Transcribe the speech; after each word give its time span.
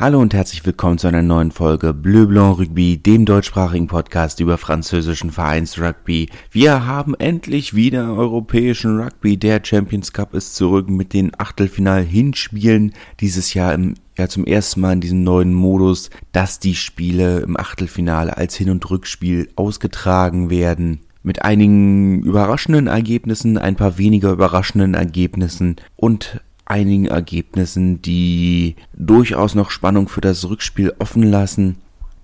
Hallo 0.00 0.20
und 0.20 0.32
herzlich 0.32 0.64
willkommen 0.64 0.96
zu 0.96 1.08
einer 1.08 1.22
neuen 1.22 1.50
Folge 1.50 1.92
Bleu 1.92 2.26
Blanc 2.26 2.60
Rugby, 2.60 2.98
dem 2.98 3.24
deutschsprachigen 3.24 3.88
Podcast 3.88 4.38
über 4.38 4.56
französischen 4.56 5.32
Vereinsrugby. 5.32 6.30
Wir 6.52 6.86
haben 6.86 7.16
endlich 7.16 7.74
wieder 7.74 8.14
europäischen 8.14 9.00
Rugby. 9.00 9.36
Der 9.36 9.60
Champions 9.60 10.12
Cup 10.12 10.34
ist 10.34 10.54
zurück 10.54 10.88
mit 10.88 11.14
den 11.14 11.32
Achtelfinal-Hinspielen 11.36 12.92
dieses 13.18 13.54
Jahr 13.54 13.74
im 13.74 13.94
ja 14.16 14.28
zum 14.28 14.44
ersten 14.44 14.82
Mal 14.82 14.92
in 14.92 15.00
diesem 15.00 15.24
neuen 15.24 15.52
Modus, 15.52 16.10
dass 16.30 16.60
die 16.60 16.76
Spiele 16.76 17.40
im 17.40 17.56
Achtelfinale 17.56 18.36
als 18.36 18.54
Hin- 18.54 18.70
und 18.70 18.88
Rückspiel 18.88 19.48
ausgetragen 19.56 20.48
werden. 20.48 21.00
Mit 21.24 21.42
einigen 21.42 22.22
überraschenden 22.22 22.86
Ergebnissen, 22.86 23.58
ein 23.58 23.74
paar 23.74 23.98
weniger 23.98 24.30
überraschenden 24.30 24.94
Ergebnissen 24.94 25.74
und 25.96 26.40
einigen 26.68 27.06
Ergebnissen, 27.06 28.02
die 28.02 28.76
durchaus 28.94 29.54
noch 29.54 29.70
Spannung 29.70 30.08
für 30.08 30.20
das 30.20 30.48
Rückspiel 30.48 30.94
offen 30.98 31.22
lassen. 31.22 31.76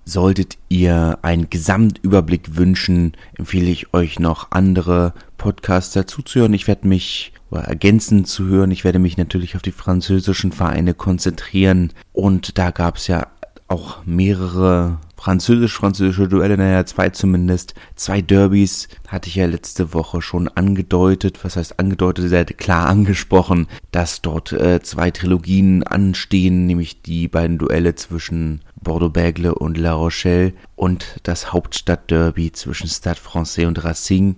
Solltet 0.04 0.58
ihr 0.68 1.18
einen 1.22 1.48
Gesamtüberblick 1.48 2.56
wünschen, 2.56 3.12
empfehle 3.38 3.70
ich 3.70 3.94
euch 3.94 4.18
noch 4.18 4.50
andere 4.50 5.14
Podcasts 5.38 5.94
dazuzuhören. 5.94 6.52
Ich 6.52 6.66
werde 6.66 6.86
mich 6.86 7.32
oder 7.50 7.62
ergänzend 7.62 8.26
zu 8.26 8.46
hören. 8.46 8.70
Ich 8.70 8.84
werde 8.84 8.98
mich 8.98 9.16
natürlich 9.16 9.56
auf 9.56 9.62
die 9.62 9.72
französischen 9.72 10.52
Vereine 10.52 10.92
konzentrieren. 10.92 11.92
Und 12.12 12.58
da 12.58 12.70
gab 12.70 12.96
es 12.96 13.06
ja 13.06 13.28
auch 13.68 14.04
mehrere 14.04 14.98
französisch-französische 15.24 16.28
Duelle, 16.28 16.58
naja, 16.58 16.84
zwei 16.84 17.08
zumindest. 17.08 17.74
Zwei 17.96 18.20
Derbys 18.20 18.88
hatte 19.08 19.30
ich 19.30 19.36
ja 19.36 19.46
letzte 19.46 19.94
Woche 19.94 20.20
schon 20.20 20.48
angedeutet, 20.48 21.42
was 21.42 21.56
heißt 21.56 21.78
angedeutet, 21.78 22.28
sehr 22.28 22.44
klar 22.44 22.88
angesprochen, 22.88 23.66
dass 23.90 24.20
dort 24.20 24.52
äh, 24.52 24.82
zwei 24.82 25.10
Trilogien 25.10 25.82
anstehen, 25.82 26.66
nämlich 26.66 27.00
die 27.00 27.28
beiden 27.28 27.56
Duelle 27.56 27.94
zwischen 27.94 28.60
Bordeaux-Bègle 28.82 29.52
und 29.52 29.78
La 29.78 29.94
Rochelle 29.94 30.52
und 30.76 31.16
das 31.22 31.54
Hauptstadtderby 31.54 32.52
zwischen 32.52 32.88
Stade 32.88 33.18
Francais 33.18 33.64
und 33.64 33.82
Racing. 33.82 34.36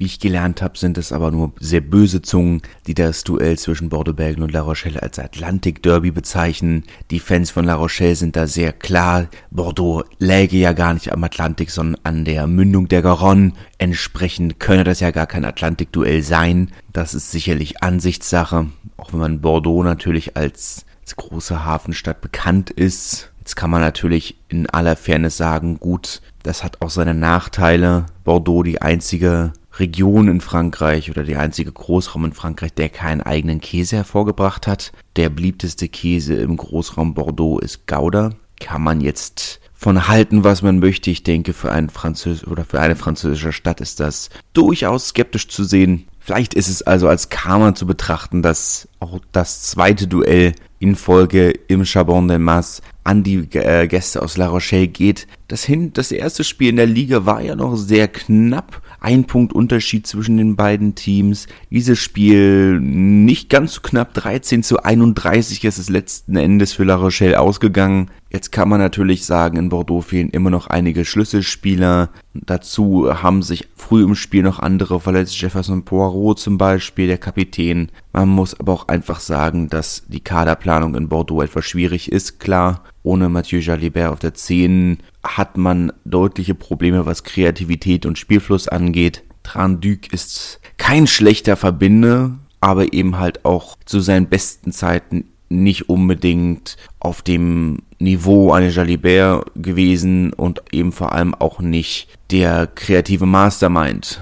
Wie 0.00 0.06
ich 0.06 0.18
gelernt 0.18 0.62
habe, 0.62 0.78
sind 0.78 0.96
es 0.96 1.12
aber 1.12 1.30
nur 1.30 1.52
sehr 1.60 1.82
böse 1.82 2.22
Zungen, 2.22 2.62
die 2.86 2.94
das 2.94 3.22
Duell 3.22 3.58
zwischen 3.58 3.90
Bordeaux-Bègles 3.90 4.40
und 4.40 4.50
La 4.50 4.62
Rochelle 4.62 5.02
als 5.02 5.18
Atlantik-Derby 5.18 6.10
bezeichnen. 6.10 6.84
Die 7.10 7.20
Fans 7.20 7.50
von 7.50 7.66
La 7.66 7.74
Rochelle 7.74 8.16
sind 8.16 8.34
da 8.34 8.46
sehr 8.46 8.72
klar. 8.72 9.28
Bordeaux 9.50 10.04
läge 10.18 10.56
ja 10.56 10.72
gar 10.72 10.94
nicht 10.94 11.12
am 11.12 11.22
Atlantik, 11.22 11.70
sondern 11.70 12.00
an 12.02 12.24
der 12.24 12.46
Mündung 12.46 12.88
der 12.88 13.02
Garonne. 13.02 13.52
Entsprechend 13.76 14.58
könne 14.58 14.84
das 14.84 15.00
ja 15.00 15.10
gar 15.10 15.26
kein 15.26 15.44
Atlantik-Duell 15.44 16.22
sein. 16.22 16.70
Das 16.94 17.12
ist 17.12 17.30
sicherlich 17.30 17.82
Ansichtssache, 17.82 18.68
auch 18.96 19.12
wenn 19.12 19.20
man 19.20 19.42
Bordeaux 19.42 19.82
natürlich 19.82 20.34
als, 20.34 20.86
als 21.02 21.16
große 21.16 21.66
Hafenstadt 21.66 22.22
bekannt 22.22 22.70
ist. 22.70 23.32
Jetzt 23.40 23.54
kann 23.54 23.68
man 23.68 23.82
natürlich 23.82 24.38
in 24.48 24.66
aller 24.70 24.96
Fairness 24.96 25.36
sagen, 25.36 25.78
gut, 25.78 26.22
das 26.42 26.64
hat 26.64 26.80
auch 26.80 26.88
seine 26.88 27.12
Nachteile. 27.12 28.06
Bordeaux 28.24 28.62
die 28.62 28.80
einzige 28.80 29.52
Region 29.80 30.28
in 30.28 30.40
Frankreich 30.40 31.10
oder 31.10 31.24
der 31.24 31.40
einzige 31.40 31.72
Großraum 31.72 32.26
in 32.26 32.32
Frankreich, 32.32 32.72
der 32.74 32.88
keinen 32.88 33.22
eigenen 33.22 33.60
Käse 33.60 33.96
hervorgebracht 33.96 34.66
hat. 34.66 34.92
Der 35.16 35.30
beliebteste 35.30 35.88
Käse 35.88 36.34
im 36.34 36.56
Großraum 36.56 37.14
Bordeaux 37.14 37.58
ist 37.58 37.86
Gouda. 37.86 38.30
Kann 38.60 38.82
man 38.82 39.00
jetzt 39.00 39.60
von 39.80 40.08
halten, 40.08 40.44
was 40.44 40.60
man 40.60 40.78
möchte. 40.78 41.10
Ich 41.10 41.22
denke, 41.22 41.54
für 41.54 41.72
einen 41.72 41.88
Französ 41.88 42.46
oder 42.46 42.66
für 42.66 42.80
eine 42.80 42.96
französische 42.96 43.52
Stadt 43.52 43.80
ist 43.80 43.98
das 43.98 44.28
durchaus 44.52 45.08
skeptisch 45.08 45.48
zu 45.48 45.64
sehen. 45.64 46.06
Vielleicht 46.18 46.52
ist 46.52 46.68
es 46.68 46.82
also 46.82 47.08
als 47.08 47.30
Karma 47.30 47.74
zu 47.74 47.86
betrachten, 47.86 48.42
dass 48.42 48.88
auch 49.00 49.18
das 49.32 49.62
zweite 49.62 50.06
Duell 50.06 50.52
in 50.78 50.96
Folge 50.96 51.50
im 51.68 51.84
Chabon 51.84 52.28
de 52.28 52.38
Mas 52.38 52.82
an 53.10 53.24
die 53.24 53.48
äh, 53.54 53.88
Gäste 53.88 54.22
aus 54.22 54.36
La 54.36 54.46
Rochelle 54.46 54.86
geht. 54.86 55.26
Das, 55.48 55.64
hin, 55.64 55.92
das 55.92 56.12
erste 56.12 56.44
Spiel 56.44 56.68
in 56.68 56.76
der 56.76 56.86
Liga 56.86 57.26
war 57.26 57.42
ja 57.42 57.56
noch 57.56 57.74
sehr 57.74 58.06
knapp 58.06 58.80
ein 59.00 59.24
Punkt 59.24 59.52
Unterschied 59.52 60.06
zwischen 60.06 60.36
den 60.36 60.56
beiden 60.56 60.94
Teams. 60.94 61.48
Dieses 61.70 61.98
Spiel 61.98 62.78
nicht 62.78 63.48
ganz 63.48 63.74
so 63.74 63.80
knapp, 63.80 64.14
13 64.14 64.62
zu 64.62 64.82
31 64.82 65.64
ist 65.64 65.78
es 65.78 65.88
letzten 65.88 66.36
Endes 66.36 66.74
für 66.74 66.84
La 66.84 66.96
Rochelle 66.96 67.40
ausgegangen. 67.40 68.10
Jetzt 68.28 68.52
kann 68.52 68.68
man 68.68 68.78
natürlich 68.78 69.24
sagen, 69.24 69.56
in 69.56 69.70
Bordeaux 69.70 70.02
fehlen 70.02 70.30
immer 70.30 70.50
noch 70.50 70.68
einige 70.68 71.04
Schlüsselspieler. 71.04 72.10
Dazu 72.34 73.10
haben 73.22 73.42
sich 73.42 73.68
früh 73.74 74.04
im 74.04 74.14
Spiel 74.14 74.44
noch 74.44 74.60
andere 74.60 75.00
verletzt. 75.00 75.40
Jefferson 75.40 75.84
Poirot 75.84 76.38
zum 76.38 76.56
Beispiel, 76.56 77.08
der 77.08 77.18
Kapitän. 77.18 77.90
Man 78.12 78.28
muss 78.28 78.58
aber 78.58 78.72
auch 78.72 78.88
einfach 78.88 79.18
sagen, 79.18 79.68
dass 79.68 80.04
die 80.06 80.20
Kaderplanung 80.20 80.94
in 80.94 81.08
Bordeaux 81.08 81.42
etwas 81.42 81.64
schwierig 81.64 82.12
ist. 82.12 82.38
Klar, 82.38 82.84
ohne 83.02 83.28
Mathieu 83.28 83.58
Jalibert 83.60 84.12
auf 84.12 84.18
der 84.18 84.34
10 84.34 84.98
hat 85.24 85.56
man 85.56 85.92
deutliche 86.04 86.54
Probleme, 86.54 87.06
was 87.06 87.24
Kreativität 87.24 88.06
und 88.06 88.18
Spielfluss 88.18 88.68
angeht. 88.68 89.22
Tranduc 89.42 90.12
ist 90.12 90.60
kein 90.76 91.06
schlechter 91.06 91.56
Verbinde, 91.56 92.32
aber 92.60 92.92
eben 92.92 93.18
halt 93.18 93.44
auch 93.44 93.76
zu 93.84 94.00
seinen 94.00 94.28
besten 94.28 94.72
Zeiten 94.72 95.24
nicht 95.48 95.88
unbedingt 95.88 96.76
auf 97.00 97.22
dem 97.22 97.78
Niveau 97.98 98.52
eines 98.52 98.76
Jalibert 98.76 99.50
gewesen 99.56 100.32
und 100.32 100.62
eben 100.72 100.92
vor 100.92 101.12
allem 101.12 101.34
auch 101.34 101.60
nicht 101.60 102.08
der 102.30 102.66
kreative 102.66 103.26
Mastermind, 103.26 104.20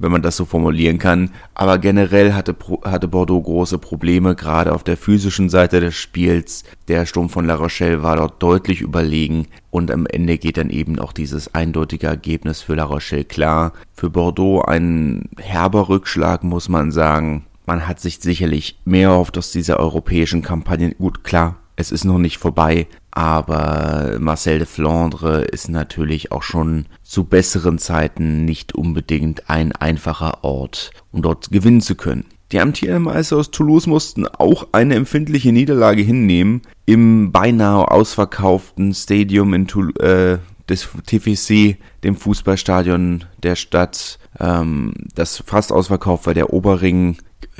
wenn 0.00 0.12
man 0.12 0.22
das 0.22 0.36
so 0.36 0.44
formulieren 0.44 0.98
kann. 0.98 1.30
Aber 1.54 1.78
generell 1.78 2.32
hatte, 2.32 2.54
hatte 2.84 3.08
Bordeaux 3.08 3.42
große 3.42 3.78
Probleme, 3.78 4.34
gerade 4.34 4.72
auf 4.72 4.84
der 4.84 4.96
physischen 4.96 5.48
Seite 5.48 5.80
des 5.80 5.94
Spiels. 5.94 6.64
Der 6.88 7.06
Sturm 7.06 7.28
von 7.28 7.46
La 7.46 7.54
Rochelle 7.54 8.02
war 8.02 8.16
dort 8.16 8.42
deutlich 8.42 8.80
überlegen 8.80 9.46
und 9.70 9.90
am 9.90 10.06
Ende 10.06 10.38
geht 10.38 10.56
dann 10.56 10.70
eben 10.70 10.98
auch 10.98 11.12
dieses 11.12 11.54
eindeutige 11.54 12.06
Ergebnis 12.06 12.62
für 12.62 12.74
La 12.74 12.84
Rochelle 12.84 13.24
klar. 13.24 13.72
Für 13.94 14.10
Bordeaux 14.10 14.62
ein 14.62 15.28
herber 15.38 15.88
Rückschlag, 15.88 16.44
muss 16.44 16.68
man 16.68 16.90
sagen. 16.90 17.44
Man 17.66 17.86
hat 17.86 18.00
sich 18.00 18.18
sicherlich 18.18 18.80
mehr 18.84 19.10
erhofft 19.10 19.36
aus 19.36 19.52
dieser 19.52 19.78
europäischen 19.78 20.40
Kampagne. 20.40 20.94
Gut, 20.94 21.22
klar, 21.22 21.56
es 21.78 21.92
ist 21.92 22.04
noch 22.04 22.18
nicht 22.18 22.38
vorbei, 22.38 22.88
aber 23.12 24.16
Marcel 24.18 24.58
de 24.58 24.66
Flandre 24.66 25.42
ist 25.42 25.68
natürlich 25.68 26.32
auch 26.32 26.42
schon 26.42 26.86
zu 27.04 27.22
besseren 27.22 27.78
Zeiten 27.78 28.44
nicht 28.44 28.74
unbedingt 28.74 29.48
ein 29.48 29.70
einfacher 29.70 30.42
Ort, 30.42 30.90
um 31.12 31.22
dort 31.22 31.52
gewinnen 31.52 31.80
zu 31.80 31.94
können. 31.94 32.24
Die 32.50 32.58
amtierenden 32.58 33.04
Meister 33.04 33.36
aus 33.36 33.52
Toulouse 33.52 33.86
mussten 33.86 34.26
auch 34.26 34.66
eine 34.72 34.96
empfindliche 34.96 35.52
Niederlage 35.52 36.02
hinnehmen 36.02 36.62
im 36.84 37.30
beinahe 37.30 37.88
ausverkauften 37.88 38.92
Stadium 38.92 39.54
in 39.54 39.68
Toul 39.68 39.92
äh, 40.00 40.38
des 40.68 40.88
TFC, 41.06 41.76
dem 42.02 42.16
Fußballstadion 42.16 43.24
der 43.40 43.54
Stadt, 43.54 44.18
ähm, 44.40 44.94
das 45.14 45.44
fast 45.46 45.70
ausverkauft 45.70 46.26
war. 46.26 46.34
Der 46.34 46.52
Oberring 46.52 47.18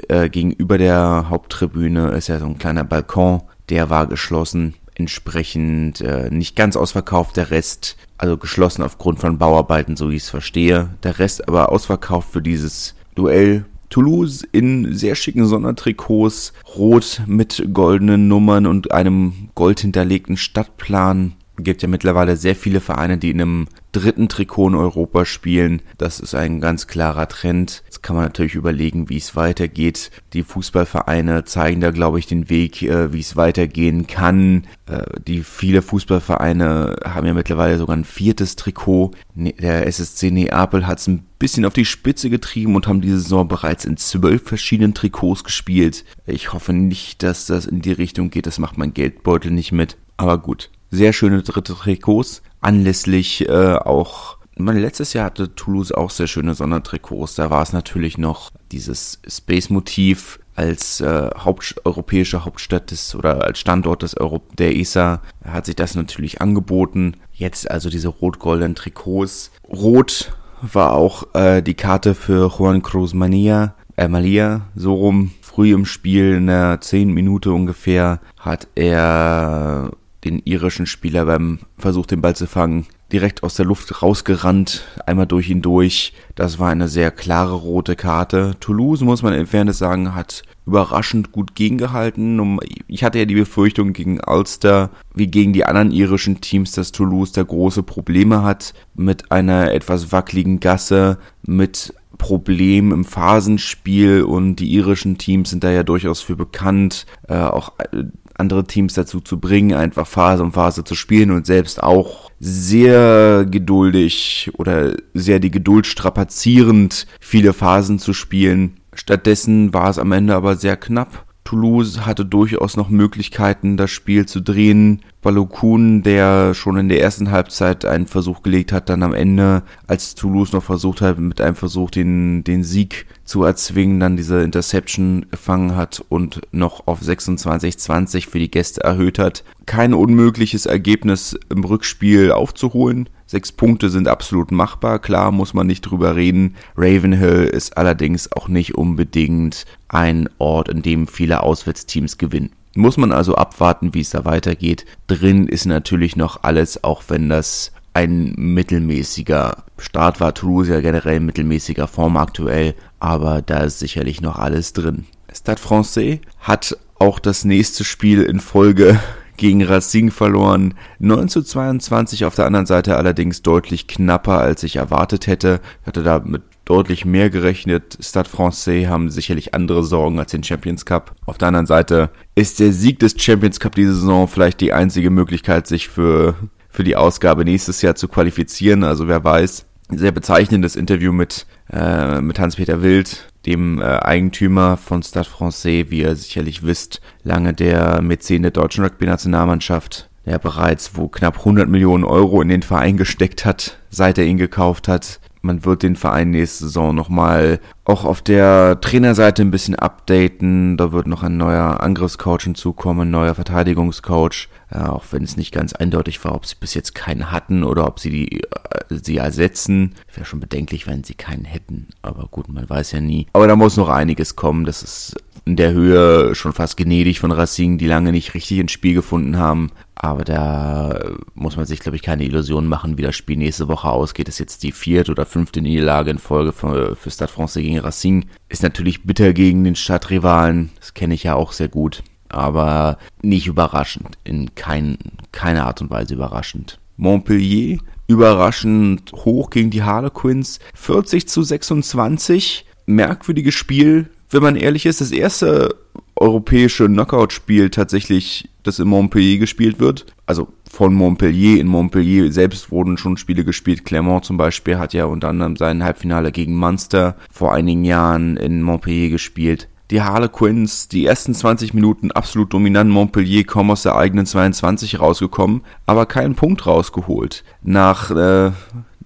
äh, 0.09 0.29
gegenüber 0.29 0.77
der 0.77 1.27
Haupttribüne 1.29 2.11
ist 2.11 2.27
ja 2.27 2.41
so 2.41 2.47
ein 2.47 2.59
kleiner 2.59 2.83
Balkon, 2.83 3.43
der 3.71 3.91
war 3.91 4.06
geschlossen, 4.06 4.75
entsprechend 4.95 6.01
äh, 6.01 6.29
nicht 6.31 6.56
ganz 6.56 6.77
ausverkauft, 6.77 7.37
der 7.37 7.51
Rest, 7.51 7.97
also 8.19 8.37
geschlossen 8.37 8.83
aufgrund 8.83 9.21
von 9.21 9.39
Bauarbeiten, 9.39 9.97
so 9.97 10.11
wie 10.11 10.17
ich 10.17 10.25
es 10.25 10.31
verstehe, 10.31 10.91
der 11.03 11.19
Rest 11.19 11.47
aber 11.49 11.71
ausverkauft 11.71 12.33
für 12.33 12.43
dieses 12.43 12.95
Duell. 13.15 13.65
Toulouse 13.91 14.43
in 14.53 14.95
sehr 14.95 15.15
schicken 15.15 15.47
Sondertrikots, 15.47 16.53
rot 16.77 17.23
mit 17.27 17.69
goldenen 17.73 18.29
Nummern 18.29 18.67
und 18.67 18.93
einem 18.93 19.49
goldhinterlegten 19.55 20.37
Stadtplan 20.37 21.33
gibt 21.58 21.82
ja 21.82 21.88
mittlerweile 21.88 22.36
sehr 22.36 22.54
viele 22.54 22.80
Vereine, 22.80 23.19
die 23.19 23.30
in 23.30 23.41
einem 23.41 23.69
dritten 23.92 24.28
Trikot 24.28 24.69
in 24.69 24.74
Europa 24.74 25.24
spielen. 25.24 25.82
Das 25.96 26.20
ist 26.20 26.34
ein 26.34 26.60
ganz 26.60 26.86
klarer 26.86 27.28
Trend. 27.28 27.82
Jetzt 27.84 28.02
kann 28.02 28.16
man 28.16 28.26
natürlich 28.26 28.54
überlegen, 28.54 29.08
wie 29.08 29.16
es 29.16 29.34
weitergeht. 29.34 30.10
Die 30.32 30.42
Fußballvereine 30.42 31.44
zeigen 31.44 31.80
da, 31.80 31.91
glaube 31.91 32.19
ich, 32.19 32.26
den 32.26 32.48
Weg, 32.48 32.82
äh, 32.82 33.12
wie 33.12 33.20
es 33.20 33.36
weitergehen 33.36 34.06
kann. 34.06 34.66
Äh, 34.86 35.02
die 35.26 35.42
viele 35.42 35.82
Fußballvereine 35.82 36.96
haben 37.05 37.26
ja 37.26 37.34
mittlerweile 37.34 37.78
sogar 37.78 37.96
ein 37.96 38.04
viertes 38.04 38.56
Trikot. 38.56 39.12
Ne, 39.34 39.52
der 39.54 39.87
SSC 39.87 40.31
Neapel 40.31 40.87
hat 40.87 40.99
es 40.99 41.08
ein 41.08 41.25
bisschen 41.38 41.64
auf 41.64 41.72
die 41.72 41.84
Spitze 41.84 42.31
getrieben 42.31 42.76
und 42.76 42.87
haben 42.87 43.00
diese 43.00 43.19
Saison 43.20 43.49
bereits 43.49 43.84
in 43.84 43.96
zwölf 43.96 44.43
verschiedenen 44.44 44.94
Trikots 44.94 45.44
gespielt. 45.44 46.04
Ich 46.26 46.52
hoffe 46.52 46.72
nicht, 46.72 47.22
dass 47.22 47.46
das 47.46 47.66
in 47.66 47.81
die 47.81 47.93
Richtung 47.93 48.31
geht. 48.31 48.46
Das 48.46 48.58
macht 48.58 48.78
mein 48.78 48.94
Geldbeutel 48.94 49.50
nicht 49.50 49.72
mit. 49.72 49.96
Aber 50.16 50.38
gut, 50.38 50.70
sehr 50.90 51.12
schöne 51.12 51.43
dritte 51.43 51.75
Trikots. 51.75 52.43
Anlässlich 52.61 53.49
äh, 53.49 53.75
auch, 53.75 54.38
mein 54.56 54.79
letztes 54.79 55.12
Jahr 55.12 55.26
hatte 55.26 55.55
Toulouse 55.55 55.93
auch 55.93 56.11
sehr 56.11 56.26
schöne 56.26 56.55
Sondertrikots. 56.55 57.35
Da 57.35 57.50
war 57.50 57.62
es 57.62 57.73
natürlich 57.73 58.19
noch 58.19 58.50
dieses 58.73 59.20
Space-Motiv 59.26 60.40
als 60.58 61.00
äh, 61.00 61.31
Haupt, 61.44 61.76
europäische 61.85 62.44
Hauptstadt 62.44 62.90
des 62.90 63.14
oder 63.14 63.44
als 63.44 63.61
Standort 63.61 64.02
des 64.02 64.17
Euro 64.17 64.43
der 64.58 64.76
ESA 64.76 65.23
hat 65.44 65.67
sich 65.67 65.76
das 65.76 65.94
natürlich 65.94 66.40
angeboten. 66.40 67.14
Jetzt 67.32 67.70
also 67.70 67.90
diese 67.90 68.08
rot-goldenen 68.08 68.75
Trikots. 68.75 69.52
Rot 69.69 70.32
war 70.61 70.94
auch 70.94 71.32
äh, 71.35 71.62
die 71.62 71.75
Karte 71.75 72.17
für 72.17 72.50
Juan 72.50 72.82
Cruz 72.82 73.14
Mania, 73.14 73.75
äh, 73.96 74.08
Malia, 74.08 74.62
so 74.75 74.94
rum. 74.94 75.31
Früh 75.43 75.73
im 75.73 75.87
Spiel, 75.87 76.35
in 76.35 76.49
der 76.49 76.81
10 76.81 77.12
Minute 77.12 77.52
ungefähr, 77.52 78.20
hat 78.38 78.67
er 78.75 79.93
den 80.25 80.41
irischen 80.44 80.87
Spieler 80.87 81.26
beim 81.26 81.61
Versuch, 81.79 82.06
den 82.06 82.20
Ball 82.20 82.35
zu 82.35 82.47
fangen, 82.47 82.87
direkt 83.12 83.43
aus 83.43 83.55
der 83.55 83.67
Luft 83.67 84.03
rausgerannt, 84.03 84.85
einmal 85.06 85.26
durch 85.26 85.49
ihn 85.49 85.62
durch. 85.62 86.12
Das 86.35 86.59
war 86.59 86.70
eine 86.70 86.88
sehr 86.88 87.11
klare 87.11 87.55
rote 87.55 87.97
Karte. 87.97 88.56
Toulouse, 88.61 89.03
muss 89.03 89.23
man 89.23 89.32
in 89.32 89.47
Fairness 89.47 89.79
sagen, 89.79 90.15
hat 90.15 90.43
überraschend 90.67 91.32
gut 91.32 91.55
gegengehalten. 91.55 92.59
Ich 92.88 93.03
hatte 93.03 93.19
ja 93.19 93.25
die 93.25 93.35
Befürchtung 93.35 93.93
gegen 93.94 94.20
Ulster, 94.26 94.91
wie 95.15 95.29
gegen 95.29 95.53
die 95.53 95.65
anderen 95.65 95.93
irischen 95.93 96.41
Teams, 96.41 96.73
dass 96.73 96.93
Toulouse 96.93 97.32
da 97.32 97.43
große 97.43 97.82
Probleme 97.82 98.43
hat 98.43 98.75
mit 98.94 99.32
einer 99.32 99.73
etwas 99.73 100.12
wackeligen 100.12 100.61
Gasse, 100.61 101.19
mit 101.47 101.94
Problemen 102.19 102.93
im 102.93 103.05
Phasenspiel 103.05 104.25
und 104.25 104.56
die 104.56 104.73
irischen 104.75 105.19
Teams 105.19 105.50
sind 105.50 105.62
da 105.64 105.71
ja 105.71 105.85
durchaus 105.85 106.21
für 106.21 106.37
bekannt, 106.37 107.06
äh, 107.29 107.38
auch 107.38 107.73
äh, 107.79 108.05
andere 108.38 108.64
Teams 108.64 108.94
dazu 108.94 109.20
zu 109.20 109.38
bringen, 109.38 109.75
einfach 109.75 110.06
Phase 110.06 110.43
um 110.43 110.52
Phase 110.52 110.85
zu 110.85 110.94
spielen 110.94 111.31
und 111.31 111.46
selbst 111.46 111.82
auch 111.82 112.31
sehr 112.40 113.44
geduldig 113.44 114.50
oder 114.56 114.94
sehr 115.12 115.40
die 115.40 115.50
Geduld 115.50 115.87
strapazierend 115.87 117.06
viele 117.20 117.52
Phasen 117.52 117.99
zu 117.99 118.12
spielen. 118.12 118.81
Stattdessen 118.94 119.75
war 119.75 119.90
es 119.90 119.99
am 119.99 120.12
Ende 120.12 120.35
aber 120.35 120.56
sehr 120.56 120.76
knapp. 120.76 121.27
Toulouse 121.49 122.05
hatte 122.05 122.27
durchaus 122.27 122.77
noch 122.77 122.91
Möglichkeiten, 122.91 123.79
das 123.79 123.91
Spiel 123.91 124.27
zu 124.27 124.43
drehen. 124.43 125.00
Balokun, 125.23 126.03
der 126.03 126.53
schon 126.53 126.77
in 126.77 126.91
der 126.91 127.00
ersten 127.00 127.31
Halbzeit 127.31 127.87
einen 127.87 128.06
Versuch 128.06 128.43
gelegt 128.43 128.71
hat, 128.71 128.91
dann 128.91 129.03
am 129.03 129.15
Ende, 129.15 129.62
als 129.87 130.15
Toulouse 130.15 130.53
noch 130.53 130.62
versucht 130.62 131.00
hat, 131.00 131.19
mit 131.19 131.41
einem 131.41 131.56
Versuch 131.56 131.91
den, 131.91 132.45
den 132.45 132.65
Sieg 132.65 133.06
zu 133.25 133.45
erzwingen, 133.45 133.99
dann 133.99 134.19
diese 134.19 134.43
Interception 134.43 135.25
gefangen 135.31 135.75
hat 135.75 136.05
und 136.11 136.43
noch 136.53 136.87
auf 136.87 137.00
26-20 137.00 138.29
für 138.29 138.41
die 138.41 138.50
Gäste 138.50 138.85
erhöht 138.85 139.19
hat. 139.19 139.43
Kein 139.65 139.95
unmögliches 139.95 140.67
Ergebnis 140.67 141.35
im 141.49 141.65
Rückspiel 141.65 142.31
aufzuholen. 142.31 143.09
Sechs 143.30 143.52
Punkte 143.52 143.90
sind 143.90 144.08
absolut 144.08 144.52
machbar, 144.52 145.00
klar 145.00 145.32
muss 145.32 145.52
man 145.52 145.66
nicht 145.66 145.82
drüber 145.82 146.16
reden. 146.16 146.56
Ravenhill 146.78 147.44
ist 147.44 147.76
allerdings 147.76 148.32
auch 148.32 148.48
nicht 148.48 148.75
unbedingt 148.75 149.66
ein 149.88 150.30
Ort, 150.38 150.70
in 150.70 150.80
dem 150.80 151.06
viele 151.06 151.42
Auswärtsteams 151.42 152.16
gewinnen. 152.16 152.52
Muss 152.75 152.96
man 152.96 153.12
also 153.12 153.34
abwarten, 153.34 153.92
wie 153.92 154.00
es 154.00 154.08
da 154.08 154.25
weitergeht. 154.25 154.86
Drin 155.08 155.46
ist 155.46 155.66
natürlich 155.66 156.16
noch 156.16 156.42
alles, 156.42 156.82
auch 156.82 157.02
wenn 157.08 157.28
das 157.28 157.72
ein 157.92 158.32
mittelmäßiger 158.38 159.64
Start 159.76 160.20
war. 160.20 160.32
Toulouse 160.32 160.69
ja 160.69 160.80
generell 160.80 161.20
mittelmäßiger 161.20 161.86
Form 161.86 162.16
aktuell, 162.16 162.75
aber 162.98 163.42
da 163.42 163.58
ist 163.58 163.78
sicherlich 163.78 164.22
noch 164.22 164.38
alles 164.38 164.72
drin. 164.72 165.04
Stade 165.30 165.60
Francais 165.60 166.20
hat 166.40 166.78
auch 166.98 167.19
das 167.19 167.44
nächste 167.44 167.84
Spiel 167.84 168.22
in 168.22 168.40
Folge 168.40 168.98
gegen 169.38 169.64
Racing 169.64 170.11
verloren. 170.11 170.75
9 170.99 171.29
zu 171.29 171.43
22 171.43 172.25
auf 172.25 172.35
der 172.35 172.46
anderen 172.46 172.67
Seite 172.67 172.96
allerdings 172.96 173.43
deutlich 173.43 173.87
knapper, 173.87 174.38
als 174.38 174.62
ich 174.62 174.76
erwartet 174.76 175.26
hätte. 175.26 175.61
Ich 175.81 175.87
hatte 175.87 176.02
da 176.02 176.20
mit 176.25 176.43
deutlich 176.67 177.06
mehr 177.06 177.31
gerechnet. 177.31 177.96
Stade 178.00 178.29
Francais 178.29 178.87
haben 178.87 179.11
sicherlich 179.11 179.55
andere 179.55 179.82
Sorgen 179.82 180.19
als 180.19 180.32
den 180.32 180.44
Champions 180.44 180.85
Cup. 180.85 181.14
Auf 181.25 181.38
der 181.38 181.49
anderen 181.49 181.67
Seite 181.67 182.11
ist 182.35 182.61
der 182.61 182.73
Sieg 182.73 182.99
des 182.99 183.14
Champions 183.17 183.58
Cup 183.58 183.75
diese 183.75 183.94
Saison 183.94 184.29
vielleicht 184.29 184.61
die 184.61 184.75
einzige 184.75 185.11
Möglichkeit, 185.11 185.67
sich 185.67 185.88
für, 185.88 186.35
für 186.69 186.85
die 186.85 186.96
Ausgabe 186.96 187.44
nächstes 187.44 187.81
Jahr 187.81 187.94
zu 187.94 188.08
qualifizieren. 188.08 188.85
Also 188.85 189.08
wer 189.08 189.25
weiß. 189.25 189.64
Sehr 189.90 190.12
bezeichnendes 190.12 190.76
Interview 190.76 191.12
mit, 191.12 191.46
äh, 191.73 192.20
mit 192.20 192.38
Hans-Peter 192.38 192.82
Wild, 192.82 193.32
dem 193.49 193.81
äh, 193.81 193.85
Eigentümer 193.85 194.77
von 194.77 195.03
Stade 195.03 195.29
Francais, 195.29 195.87
wie 195.89 196.03
ihr 196.03 196.15
sicherlich 196.17 196.62
wisst, 196.65 197.00
lange 197.23 197.55
der 197.55 198.03
Mäzen 198.03 198.43
der 198.43 198.50
deutschen 198.50 198.85
Rugby-Nationalmannschaft, 198.85 200.11
der 200.27 200.39
bereits 200.39 200.97
wo 200.97 201.09
knapp 201.09 201.39
100 201.39 201.69
Millionen 201.69 202.05
Euro 202.05 202.43
in 202.43 202.49
den 202.49 202.62
Verein 202.62 202.99
gesteckt 202.99 203.47
hat, 203.47 203.79
seit 203.89 204.19
er 204.19 204.25
ihn 204.25 204.37
gekauft 204.37 204.87
hat. 204.87 205.21
Man 205.49 205.65
wird 205.65 205.83
den 205.83 205.97
Verein 205.97 206.29
nächste 206.29 206.65
Saison 206.65 206.95
nochmal 206.95 207.59
auch 207.87 208.05
auf 208.05 208.21
der 208.21 208.83
Trainerseite 208.83 209.41
ein 209.41 209.50
bisschen 209.50 209.77
updaten. 209.77 210.77
Da 210.77 210.93
wird 210.93 211.06
noch 211.06 211.23
ein 211.23 211.39
neuer 211.39 211.81
Angriffscoach 211.81 212.43
hinzukommen, 212.43 213.09
ein 213.09 213.11
neuer 213.11 213.35
Verteidigungscoach. 213.35 214.50
Äh, 214.71 214.81
auch 214.81 215.06
wenn 215.11 215.25
es 215.25 215.39
nicht 215.39 215.50
ganz 215.50 215.73
eindeutig 215.73 216.23
war, 216.23 216.35
ob 216.35 216.45
sie 216.45 216.56
bis 216.61 216.75
jetzt 216.75 216.95
keinen 216.95 217.33
hatten 217.33 217.65
oder 217.65 217.87
ob 217.87 217.99
sie 217.99 218.11
die, 218.11 218.43
äh, 218.43 218.45
sie 218.91 219.17
ersetzen. 219.17 219.95
Wäre 220.12 220.27
schon 220.27 220.41
bedenklich, 220.41 220.87
wenn 220.87 221.03
sie 221.03 221.15
keinen 221.15 221.47
hätten. 221.47 221.87
Aber 222.03 222.29
gut, 222.31 222.50
man 222.50 222.69
weiß 222.69 222.93
ja 222.93 223.00
nie. 223.00 223.27
Aber 223.33 223.47
da 223.47 223.56
muss 223.56 223.79
noch 223.79 223.89
einiges 223.89 224.37
kommen. 224.37 224.67
Das 224.67 224.83
ist 224.83 225.17
in 225.49 225.56
der 225.56 225.73
Höhe 225.73 226.35
schon 226.35 226.53
fast 226.53 226.77
gnädig 226.77 227.21
von 227.21 227.33
Racing, 227.33 227.79
die 227.79 227.87
lange 227.87 228.12
nicht 228.12 228.35
richtig 228.35 228.59
ins 228.59 228.71
Spiel 228.71 228.93
gefunden 228.93 229.39
haben. 229.39 229.71
Aber 229.95 230.23
da 230.23 231.00
muss 231.35 231.56
man 231.56 231.65
sich, 231.65 231.81
glaube 231.81 231.97
ich, 231.97 232.03
keine 232.03 232.25
Illusionen 232.25 232.69
machen, 232.69 232.99
wie 232.99 233.03
das 233.03 233.17
Spiel 233.17 233.39
nächste 233.39 233.67
Woche 233.67 233.89
ausgeht. 233.89 234.29
Ist 234.29 234.41
jetzt 234.41 234.62
die 234.62 234.73
vierte 234.73 235.11
oder 235.11 235.25
fünfte 235.25 235.62
Niederlage 235.62 236.11
in 236.11 236.19
Folge 236.19 236.53
für, 236.53 236.95
für 236.97 237.11
Stade 237.11 237.33
Francais 237.33 237.62
gegen 237.62 237.79
Racing. 237.79 238.27
Ist 238.50 238.62
natürlich 238.62 239.05
bitter 239.05 239.33
gegen 239.33 239.65
den 239.65 239.75
Stadtrivalen. 239.75 240.69
Das 240.81 240.93
kenne 240.93 241.15
ich 241.15 241.23
ja 241.23 241.35
auch 241.35 241.53
sehr 241.53 241.69
gut. 241.69 242.03
Aber 242.29 242.99
nicht 243.23 243.47
überraschend. 243.47 244.19
In 244.25 244.55
kein, 244.55 244.99
keiner 245.33 245.67
Art 245.67 245.81
und 245.81 245.89
Weise 245.89 246.12
überraschend. 246.12 246.79
Montpellier 246.99 247.79
überraschend 248.06 249.12
hoch 249.15 249.49
gegen 249.49 249.71
die 249.71 249.83
Harlequins. 249.83 250.59
40 250.75 251.27
zu 251.27 251.43
26. 251.43 252.67
Merkwürdiges 252.85 253.55
Spiel 253.55 254.11
wenn 254.30 254.42
man 254.42 254.56
ehrlich 254.56 254.86
ist, 254.86 255.00
das 255.00 255.10
erste 255.10 255.75
europäische 256.16 256.86
Knockout-Spiel 256.86 257.70
tatsächlich, 257.70 258.48
das 258.62 258.78
in 258.78 258.88
Montpellier 258.88 259.38
gespielt 259.38 259.78
wird. 259.80 260.06
Also 260.26 260.48
von 260.70 260.94
Montpellier. 260.94 261.60
In 261.60 261.66
Montpellier 261.66 262.30
selbst 262.32 262.70
wurden 262.70 262.98
schon 262.98 263.16
Spiele 263.16 263.44
gespielt. 263.44 263.84
Clermont 263.84 264.25
zum 264.25 264.36
Beispiel 264.36 264.78
hat 264.78 264.92
ja 264.92 265.06
unter 265.06 265.28
anderem 265.28 265.56
sein 265.56 265.82
Halbfinale 265.82 266.32
gegen 266.32 266.56
Munster 266.56 267.16
vor 267.30 267.54
einigen 267.54 267.84
Jahren 267.84 268.36
in 268.36 268.62
Montpellier 268.62 269.10
gespielt. 269.10 269.69
Die 269.90 270.02
Harlequins, 270.02 270.88
die 270.88 271.06
ersten 271.06 271.34
20 271.34 271.72
Minuten 271.72 272.12
absolut 272.12 272.52
dominant. 272.52 272.90
Montpellier 272.90 273.44
kaum 273.44 273.70
aus 273.70 273.84
der 273.84 273.96
eigenen 273.96 274.26
22 274.26 275.00
rausgekommen, 275.00 275.62
aber 275.86 276.04
keinen 276.04 276.34
Punkt 276.34 276.66
rausgeholt. 276.66 277.42
Nach 277.62 278.10
äh, 278.10 278.50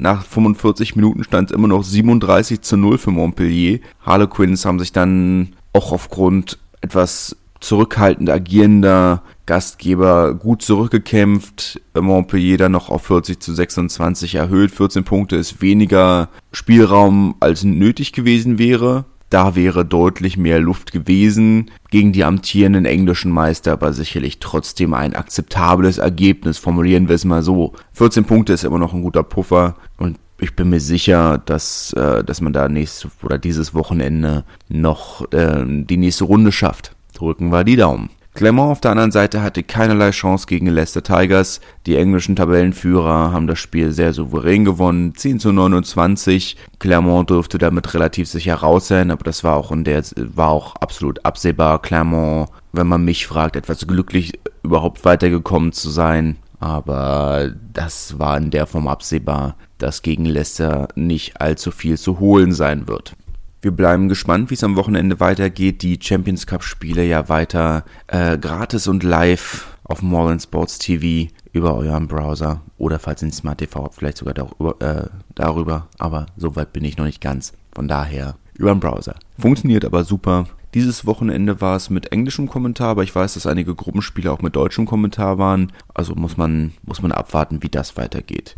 nach 0.03 0.25
45 0.25 0.97
Minuten 0.97 1.25
stand 1.25 1.51
es 1.51 1.57
immer 1.57 1.69
noch 1.69 1.85
37 1.85 2.61
zu 2.61 2.77
0 2.77 2.99
für 2.99 3.11
Montpellier. 3.11 3.79
Harlequins 4.05 4.65
haben 4.65 4.79
sich 4.79 4.93
dann 4.93 5.55
auch 5.73 5.93
aufgrund 5.93 6.59
etwas 6.81 7.37
zurückhaltend 7.61 8.29
agierender 8.29 9.23
Gastgeber 9.47 10.35
gut 10.35 10.63
zurückgekämpft. 10.63 11.81
Montpellier 11.99 12.59
dann 12.59 12.73
noch 12.73 12.91
auf 12.91 13.05
40 13.07 13.39
zu 13.41 13.55
26 13.55 14.35
erhöht. 14.35 14.73
14 14.73 15.05
Punkte 15.05 15.37
ist 15.37 15.63
weniger 15.63 16.29
Spielraum 16.51 17.37
als 17.39 17.63
nötig 17.63 18.13
gewesen 18.13 18.59
wäre. 18.59 19.05
Da 19.33 19.55
wäre 19.55 19.87
deutlich 19.87 20.37
mehr 20.37 20.61
Luft 20.61 20.93
gewesen 20.93 21.71
gegen 21.89 22.13
die 22.13 22.23
amtierenden 22.23 22.85
englischen 22.85 23.33
Meister, 23.33 23.73
aber 23.73 23.95
sicherlich 23.95 24.41
trotzdem 24.41 24.93
ein 24.93 25.17
akzeptables 25.17 25.97
Ergebnis, 25.97 26.59
formulieren 26.59 27.09
wir 27.09 27.15
es 27.15 27.25
mal 27.25 27.43
so. 27.43 27.73
14 27.95 28.27
Punkte 28.27 28.53
ist 28.53 28.63
immer 28.63 28.79
noch 28.79 28.93
ein 28.93 29.01
guter 29.01 29.23
Puffer 29.23 29.77
und 29.97 30.19
ich 30.39 30.55
bin 30.55 30.69
mir 30.69 30.81
sicher, 30.81 31.39
dass, 31.39 31.95
äh, 31.95 32.23
dass 32.23 32.43
man 32.43 32.53
da 32.53 32.69
nächstes 32.69 33.11
oder 33.23 33.39
dieses 33.39 33.73
Wochenende 33.73 34.45
noch 34.69 35.33
äh, 35.33 35.65
die 35.67 35.97
nächste 35.97 36.25
Runde 36.25 36.53
schafft. 36.53 36.95
Drücken 37.15 37.49
wir 37.49 37.65
die 37.65 37.77
Daumen. 37.77 38.11
Clermont 38.35 38.73
auf 38.73 38.81
der 38.81 38.93
anderen 38.93 39.13
Seite 39.13 39.43
hatte 39.43 39.63
keinerlei 39.63 40.11
Chance 40.11 40.47
gegen 40.47 40.67
Leicester 40.67 41.03
Tigers. 41.03 41.61
Die 41.85 41.97
englischen 41.97 42.35
Tabellenführer 42.35 43.31
haben 43.31 43.47
das 43.47 43.59
Spiel 43.59 43.93
sehr 43.93 44.15
souverän 44.15 44.65
gewonnen, 44.65 45.15
10 45.15 45.39
zu 45.39 45.53
29. 45.53 46.57
Clermont 46.79 47.29
dürfte 47.29 47.59
damit 47.59 47.93
relativ 47.93 48.29
sicher 48.29 48.55
raus 48.55 48.89
sein, 48.89 49.11
aber 49.11 49.25
das 49.25 49.45
war 49.45 49.57
auch 49.57 49.71
in 49.71 49.85
der 49.85 50.03
war 50.17 50.49
auch 50.49 50.77
absolut 50.77 51.27
absehbar. 51.27 51.83
Clermont, 51.83 52.49
wenn 52.73 52.87
man 52.87 53.05
mich 53.05 53.27
fragt, 53.27 53.55
etwas 53.55 53.87
glücklich 53.87 54.33
überhaupt 54.63 55.05
weitergekommen 55.05 55.73
zu 55.73 55.91
sein, 55.91 56.37
aber 56.59 57.53
das 57.75 58.19
war 58.19 58.39
in 58.39 58.51
der 58.51 58.67
Form 58.67 58.89
absehbar, 58.89 59.57
dass 59.77 60.01
gegen 60.01 60.25
Leicester 60.25 60.89
nicht 60.95 61.39
allzu 61.39 61.71
viel 61.71 61.99
zu 61.99 62.19
holen 62.19 62.53
sein 62.53 62.89
wird. 62.89 63.15
Wir 63.63 63.71
bleiben 63.71 64.09
gespannt, 64.09 64.51
wie 64.51 64.55
es 64.55 64.65
am 64.65 64.75
Wochenende 64.75 65.21
weitergeht. 65.21 65.83
Die 65.83 65.97
Champions 66.03 66.49
Cup 66.49 66.65
Spiele 66.65 67.05
ja 67.05 67.29
weiter 67.29 67.85
äh, 68.09 68.37
gratis 68.37 68.89
und 68.89 69.05
live 69.05 69.79
auf 69.85 70.03
Morgan 70.03 70.41
Sports 70.41 70.81
TV 70.81 71.31
über 71.53 71.77
euren 71.77 72.09
Browser 72.09 72.63
oder 72.77 72.99
falls 72.99 73.23
ein 73.23 73.31
Smart 73.31 73.59
TV 73.59 73.85
habt, 73.85 73.95
vielleicht 73.95 74.17
sogar 74.17 74.35
darüber, 74.35 74.75
äh, 74.81 75.09
darüber. 75.37 75.87
Aber 76.01 76.27
so 76.37 76.57
weit 76.57 76.73
bin 76.73 76.83
ich 76.83 76.97
noch 76.97 77.05
nicht 77.05 77.21
ganz. 77.21 77.53
Von 77.73 77.87
daher 77.87 78.35
über 78.59 78.75
den 78.75 78.81
Browser. 78.81 79.15
Funktioniert 79.39 79.85
aber 79.85 80.03
super. 80.03 80.49
Dieses 80.75 81.07
Wochenende 81.07 81.61
war 81.61 81.77
es 81.77 81.89
mit 81.89 82.11
englischem 82.11 82.49
Kommentar, 82.49 82.89
aber 82.89 83.05
ich 83.05 83.15
weiß, 83.15 83.35
dass 83.35 83.47
einige 83.47 83.77
Gruppenspiele 83.77 84.33
auch 84.33 84.43
mit 84.43 84.57
deutschem 84.57 84.87
Kommentar 84.87 85.39
waren. 85.39 85.71
Also 85.95 86.17
muss 86.17 86.37
man, 86.37 86.73
muss 86.83 87.01
man 87.01 87.13
abwarten, 87.13 87.63
wie 87.63 87.69
das 87.69 87.97
weitergeht. 87.97 88.57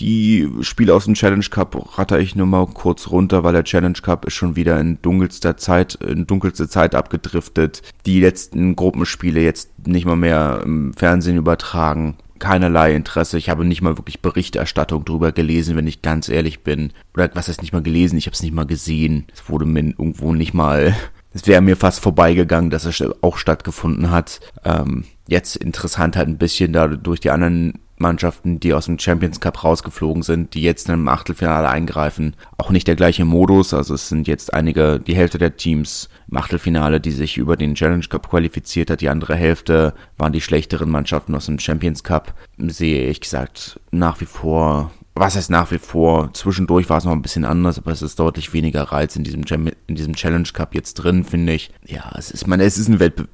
Die 0.00 0.48
Spiele 0.62 0.94
aus 0.94 1.04
dem 1.04 1.14
Challenge 1.14 1.44
Cup 1.44 1.98
ratter 1.98 2.18
ich 2.18 2.34
nur 2.34 2.46
mal 2.46 2.66
kurz 2.66 3.08
runter, 3.10 3.44
weil 3.44 3.52
der 3.52 3.64
Challenge 3.64 3.98
Cup 4.02 4.24
ist 4.24 4.34
schon 4.34 4.56
wieder 4.56 4.80
in 4.80 5.00
dunkelster 5.02 5.56
Zeit, 5.56 5.94
in 5.94 6.26
dunkelste 6.26 6.68
Zeit 6.68 6.94
abgedriftet. 6.94 7.82
Die 8.04 8.20
letzten 8.20 8.74
Gruppenspiele 8.74 9.40
jetzt 9.40 9.86
nicht 9.86 10.04
mal 10.04 10.16
mehr 10.16 10.62
im 10.64 10.94
Fernsehen 10.94 11.36
übertragen. 11.36 12.16
Keinerlei 12.40 12.94
Interesse. 12.94 13.38
Ich 13.38 13.48
habe 13.48 13.64
nicht 13.64 13.82
mal 13.82 13.96
wirklich 13.96 14.20
Berichterstattung 14.20 15.04
drüber 15.04 15.30
gelesen, 15.30 15.76
wenn 15.76 15.86
ich 15.86 16.02
ganz 16.02 16.28
ehrlich 16.28 16.64
bin. 16.64 16.92
Oder 17.14 17.30
was 17.34 17.46
heißt 17.46 17.62
nicht 17.62 17.72
mal 17.72 17.82
gelesen? 17.82 18.18
Ich 18.18 18.26
habe 18.26 18.34
es 18.34 18.42
nicht 18.42 18.52
mal 18.52 18.66
gesehen. 18.66 19.26
Es 19.32 19.48
wurde 19.48 19.64
mir 19.64 19.80
irgendwo 19.80 20.34
nicht 20.34 20.54
mal 20.54 20.94
es 21.34 21.48
wäre 21.48 21.60
mir 21.60 21.76
fast 21.76 22.00
vorbeigegangen, 22.00 22.70
dass 22.70 22.84
es 22.84 23.02
auch 23.20 23.38
stattgefunden 23.38 24.12
hat. 24.12 24.40
Ähm, 24.64 25.04
jetzt 25.26 25.56
interessant 25.56 26.16
halt 26.16 26.28
ein 26.28 26.38
bisschen 26.38 26.72
da 26.72 26.86
durch 26.86 27.18
die 27.18 27.30
anderen 27.30 27.80
Mannschaften, 27.96 28.60
die 28.60 28.74
aus 28.74 28.86
dem 28.86 28.98
Champions 28.98 29.40
Cup 29.40 29.62
rausgeflogen 29.62 30.22
sind, 30.22 30.54
die 30.54 30.62
jetzt 30.62 30.88
im 30.88 31.08
Achtelfinale 31.08 31.68
eingreifen. 31.68 32.34
Auch 32.58 32.70
nicht 32.70 32.88
der 32.88 32.96
gleiche 32.96 33.24
Modus, 33.24 33.74
also 33.74 33.94
es 33.94 34.08
sind 34.08 34.26
jetzt 34.26 34.52
einige, 34.52 35.00
die 35.00 35.16
Hälfte 35.16 35.38
der 35.38 35.56
Teams 35.56 36.08
im 36.30 36.36
Achtelfinale, 36.36 37.00
die 37.00 37.12
sich 37.12 37.36
über 37.36 37.56
den 37.56 37.74
Challenge 37.74 38.04
Cup 38.08 38.28
qualifiziert 38.30 38.90
hat. 38.90 39.00
Die 39.00 39.08
andere 39.08 39.36
Hälfte 39.36 39.94
waren 40.16 40.32
die 40.32 40.40
schlechteren 40.40 40.90
Mannschaften 40.90 41.34
aus 41.34 41.46
dem 41.46 41.58
Champions 41.58 42.02
Cup. 42.04 42.34
Sehe 42.58 43.08
ich 43.08 43.20
gesagt 43.20 43.80
nach 43.90 44.20
wie 44.20 44.26
vor 44.26 44.90
was 45.16 45.36
heißt 45.36 45.50
nach 45.50 45.70
wie 45.70 45.78
vor? 45.78 46.32
Zwischendurch 46.32 46.90
war 46.90 46.98
es 46.98 47.04
noch 47.04 47.12
ein 47.12 47.22
bisschen 47.22 47.44
anders, 47.44 47.78
aber 47.78 47.92
es 47.92 48.02
ist 48.02 48.18
deutlich 48.18 48.52
weniger 48.52 48.82
Reiz 48.82 49.14
in 49.14 49.22
diesem, 49.22 49.44
in 49.86 49.94
diesem 49.94 50.16
Challenge 50.16 50.48
Cup 50.52 50.74
jetzt 50.74 50.94
drin, 50.94 51.24
finde 51.24 51.52
ich. 51.52 51.70
Ja, 51.86 52.10
es 52.18 52.32
ist, 52.32 52.48
man, 52.48 52.58
es 52.58 52.78
ist 52.78 52.88
ein 52.88 52.98
Wettbewerb 52.98 53.30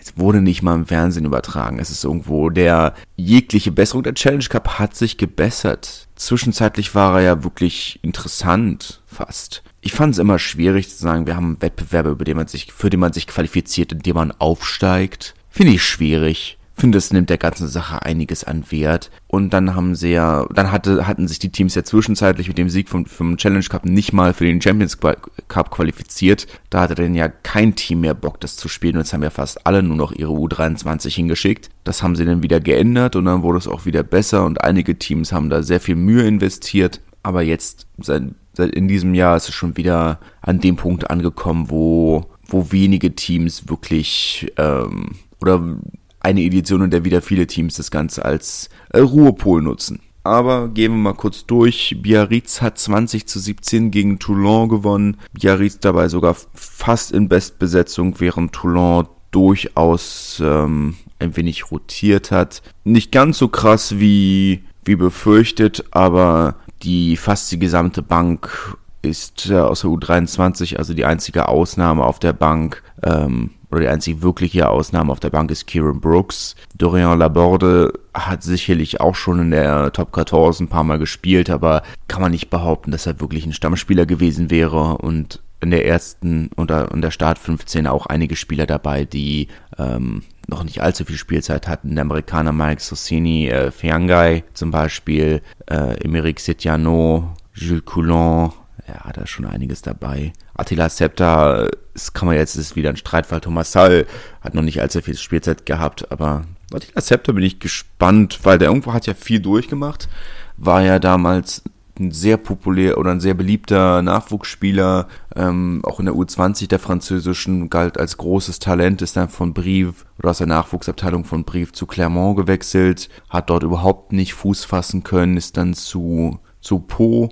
es 0.00 0.16
wurde 0.16 0.40
nicht 0.40 0.62
mal 0.62 0.74
im 0.74 0.86
Fernsehen 0.86 1.24
übertragen. 1.24 1.78
Es 1.78 1.90
ist 1.90 2.04
irgendwo 2.04 2.50
der 2.50 2.94
jegliche 3.16 3.72
Besserung. 3.72 4.02
Der 4.02 4.14
Challenge 4.14 4.44
Cup 4.44 4.78
hat 4.78 4.94
sich 4.94 5.16
gebessert. 5.18 6.08
Zwischenzeitlich 6.16 6.94
war 6.94 7.18
er 7.18 7.24
ja 7.24 7.44
wirklich 7.44 7.98
interessant, 8.02 9.02
fast. 9.06 9.62
Ich 9.80 9.92
fand 9.92 10.14
es 10.14 10.18
immer 10.18 10.38
schwierig 10.38 10.88
zu 10.88 10.96
sagen, 10.96 11.26
wir 11.26 11.36
haben 11.36 11.60
Wettbewerbe, 11.60 12.10
über 12.10 12.24
den 12.24 12.36
man 12.36 12.46
sich, 12.46 12.72
für 12.72 12.90
den 12.90 13.00
man 13.00 13.12
sich 13.12 13.26
qualifiziert, 13.26 13.92
indem 13.92 14.14
man 14.16 14.32
aufsteigt. 14.32 15.34
Finde 15.50 15.72
ich 15.72 15.84
schwierig 15.84 16.58
finde, 16.76 16.98
es 16.98 17.12
nimmt 17.12 17.30
der 17.30 17.38
ganzen 17.38 17.68
Sache 17.68 18.02
einiges 18.02 18.44
an 18.44 18.64
Wert. 18.70 19.10
Und 19.28 19.50
dann 19.50 19.74
haben 19.74 19.94
sie 19.94 20.10
ja, 20.10 20.46
dann 20.52 20.72
hatte, 20.72 21.06
hatten 21.06 21.28
sich 21.28 21.38
die 21.38 21.50
Teams 21.50 21.74
ja 21.74 21.84
zwischenzeitlich 21.84 22.48
mit 22.48 22.58
dem 22.58 22.68
Sieg 22.68 22.88
vom, 22.88 23.06
vom 23.06 23.36
Challenge 23.36 23.64
Cup 23.64 23.84
nicht 23.84 24.12
mal 24.12 24.34
für 24.34 24.44
den 24.44 24.60
Champions 24.60 24.98
Cup 24.98 25.70
qualifiziert. 25.70 26.46
Da 26.70 26.80
hatte 26.80 26.96
dann 26.96 27.14
ja 27.14 27.28
kein 27.28 27.76
Team 27.76 28.00
mehr 28.00 28.14
Bock, 28.14 28.40
das 28.40 28.56
zu 28.56 28.68
spielen. 28.68 28.96
Und 28.96 29.02
jetzt 29.02 29.12
haben 29.12 29.22
ja 29.22 29.30
fast 29.30 29.66
alle 29.66 29.82
nur 29.82 29.96
noch 29.96 30.12
ihre 30.12 30.32
U23 30.32 31.14
hingeschickt. 31.14 31.70
Das 31.84 32.02
haben 32.02 32.16
sie 32.16 32.24
dann 32.24 32.42
wieder 32.42 32.60
geändert 32.60 33.14
und 33.16 33.26
dann 33.26 33.42
wurde 33.42 33.58
es 33.58 33.68
auch 33.68 33.86
wieder 33.86 34.02
besser 34.02 34.44
und 34.44 34.62
einige 34.62 34.98
Teams 34.98 35.32
haben 35.32 35.50
da 35.50 35.62
sehr 35.62 35.80
viel 35.80 35.96
Mühe 35.96 36.26
investiert. 36.26 37.00
Aber 37.22 37.42
jetzt, 37.42 37.86
seit, 37.98 38.22
seit 38.52 38.74
in 38.74 38.88
diesem 38.88 39.14
Jahr 39.14 39.36
ist 39.36 39.48
es 39.48 39.54
schon 39.54 39.76
wieder 39.76 40.20
an 40.42 40.60
dem 40.60 40.76
Punkt 40.76 41.10
angekommen, 41.10 41.70
wo, 41.70 42.26
wo 42.46 42.70
wenige 42.72 43.14
Teams 43.14 43.68
wirklich, 43.68 44.52
ähm, 44.58 45.12
oder 45.40 45.78
eine 46.24 46.42
Edition, 46.42 46.82
in 46.82 46.90
der 46.90 47.04
wieder 47.04 47.22
viele 47.22 47.46
Teams 47.46 47.76
das 47.76 47.90
Ganze 47.90 48.24
als 48.24 48.70
äh, 48.90 49.00
Ruhepol 49.00 49.62
nutzen. 49.62 50.00
Aber 50.24 50.68
gehen 50.68 50.92
wir 50.92 50.98
mal 50.98 51.14
kurz 51.14 51.44
durch. 51.44 51.98
Biarritz 52.00 52.62
hat 52.62 52.78
20 52.78 53.26
zu 53.26 53.38
17 53.38 53.90
gegen 53.90 54.18
Toulon 54.18 54.70
gewonnen. 54.70 55.18
Biarritz 55.34 55.80
dabei 55.80 56.08
sogar 56.08 56.34
fast 56.54 57.12
in 57.12 57.28
Bestbesetzung, 57.28 58.18
während 58.20 58.52
Toulon 58.52 59.06
durchaus 59.30 60.40
ähm, 60.42 60.94
ein 61.18 61.36
wenig 61.36 61.70
rotiert 61.70 62.30
hat. 62.30 62.62
Nicht 62.84 63.12
ganz 63.12 63.36
so 63.36 63.48
krass 63.48 63.98
wie, 63.98 64.64
wie 64.84 64.96
befürchtet, 64.96 65.84
aber 65.90 66.56
die 66.82 67.18
fast 67.18 67.52
die 67.52 67.58
gesamte 67.58 68.00
Bank 68.00 68.78
ist 69.04 69.50
äh, 69.50 69.58
aus 69.58 69.82
der 69.82 69.90
U23, 69.90 70.76
also 70.76 70.94
die 70.94 71.04
einzige 71.04 71.48
Ausnahme 71.48 72.04
auf 72.04 72.18
der 72.18 72.32
Bank. 72.32 72.82
Ähm, 73.02 73.50
oder 73.70 73.80
die 73.80 73.88
einzige 73.88 74.22
wirkliche 74.22 74.68
Ausnahme 74.68 75.10
auf 75.10 75.18
der 75.18 75.30
Bank 75.30 75.50
ist 75.50 75.66
Kieran 75.66 76.00
Brooks. 76.00 76.54
Dorian 76.76 77.18
Laborde 77.18 77.92
hat 78.14 78.44
sicherlich 78.44 79.00
auch 79.00 79.16
schon 79.16 79.40
in 79.40 79.50
der 79.50 79.92
Top 79.92 80.14
14 80.14 80.66
ein 80.66 80.68
paar 80.68 80.84
Mal 80.84 80.98
gespielt, 80.98 81.50
aber 81.50 81.82
kann 82.06 82.22
man 82.22 82.30
nicht 82.30 82.50
behaupten, 82.50 82.92
dass 82.92 83.06
er 83.06 83.20
wirklich 83.20 83.44
ein 83.44 83.52
Stammspieler 83.52 84.06
gewesen 84.06 84.48
wäre 84.48 84.98
und 84.98 85.40
in 85.60 85.70
der 85.70 85.86
ersten 85.86 86.50
in 86.56 87.00
der 87.02 87.10
Start 87.10 87.38
15 87.38 87.86
auch 87.86 88.06
einige 88.06 88.36
Spieler 88.36 88.66
dabei, 88.66 89.04
die 89.06 89.48
ähm, 89.78 90.22
noch 90.46 90.62
nicht 90.62 90.82
allzu 90.82 91.04
viel 91.04 91.16
Spielzeit 91.16 91.66
hatten. 91.66 91.94
Der 91.94 92.02
Amerikaner 92.02 92.52
Mike 92.52 92.82
Sossini, 92.82 93.48
äh, 93.48 93.70
Fiangai 93.70 94.44
zum 94.52 94.70
Beispiel, 94.70 95.40
äh, 95.66 95.96
Emeric 96.04 96.38
Setiano, 96.38 97.34
Jules 97.54 97.84
Coulon, 97.84 98.52
ja, 98.86 99.12
da 99.12 99.22
ist 99.22 99.30
schon 99.30 99.46
einiges 99.46 99.82
dabei. 99.82 100.32
Attila 100.54 100.88
Scepter, 100.88 101.70
das 101.94 102.12
kann 102.12 102.26
man 102.26 102.36
jetzt, 102.36 102.56
ist 102.56 102.76
wieder 102.76 102.90
ein 102.90 102.96
Streitfall. 102.96 103.40
Thomas 103.40 103.72
Sall 103.72 104.06
hat 104.40 104.54
noch 104.54 104.62
nicht 104.62 104.80
allzu 104.80 105.00
viel 105.00 105.16
Spielzeit 105.16 105.66
gehabt, 105.66 106.10
aber 106.12 106.42
Attila 106.72 107.00
Scepter 107.00 107.32
bin 107.32 107.44
ich 107.44 107.60
gespannt, 107.60 108.40
weil 108.42 108.58
der 108.58 108.68
irgendwo 108.68 108.92
hat 108.92 109.06
ja 109.06 109.14
viel 109.14 109.40
durchgemacht. 109.40 110.08
War 110.56 110.82
ja 110.82 110.98
damals 110.98 111.62
ein 111.98 112.10
sehr 112.10 112.36
populär 112.36 112.98
oder 112.98 113.12
ein 113.12 113.20
sehr 113.20 113.34
beliebter 113.34 114.02
Nachwuchsspieler, 114.02 115.06
ähm, 115.36 115.80
auch 115.84 116.00
in 116.00 116.06
der 116.06 116.14
U20 116.14 116.68
der 116.68 116.80
französischen, 116.80 117.70
galt 117.70 117.98
als 117.98 118.16
großes 118.16 118.58
Talent, 118.58 119.00
ist 119.00 119.16
dann 119.16 119.28
von 119.28 119.54
Brive 119.54 119.94
oder 120.18 120.30
aus 120.30 120.38
der 120.38 120.48
Nachwuchsabteilung 120.48 121.24
von 121.24 121.44
Brive 121.44 121.72
zu 121.72 121.86
Clermont 121.86 122.36
gewechselt, 122.36 123.08
hat 123.30 123.48
dort 123.48 123.62
überhaupt 123.62 124.12
nicht 124.12 124.34
Fuß 124.34 124.64
fassen 124.64 125.04
können, 125.04 125.36
ist 125.36 125.56
dann 125.56 125.74
zu, 125.74 126.40
zu 126.60 126.80
Po 126.80 127.30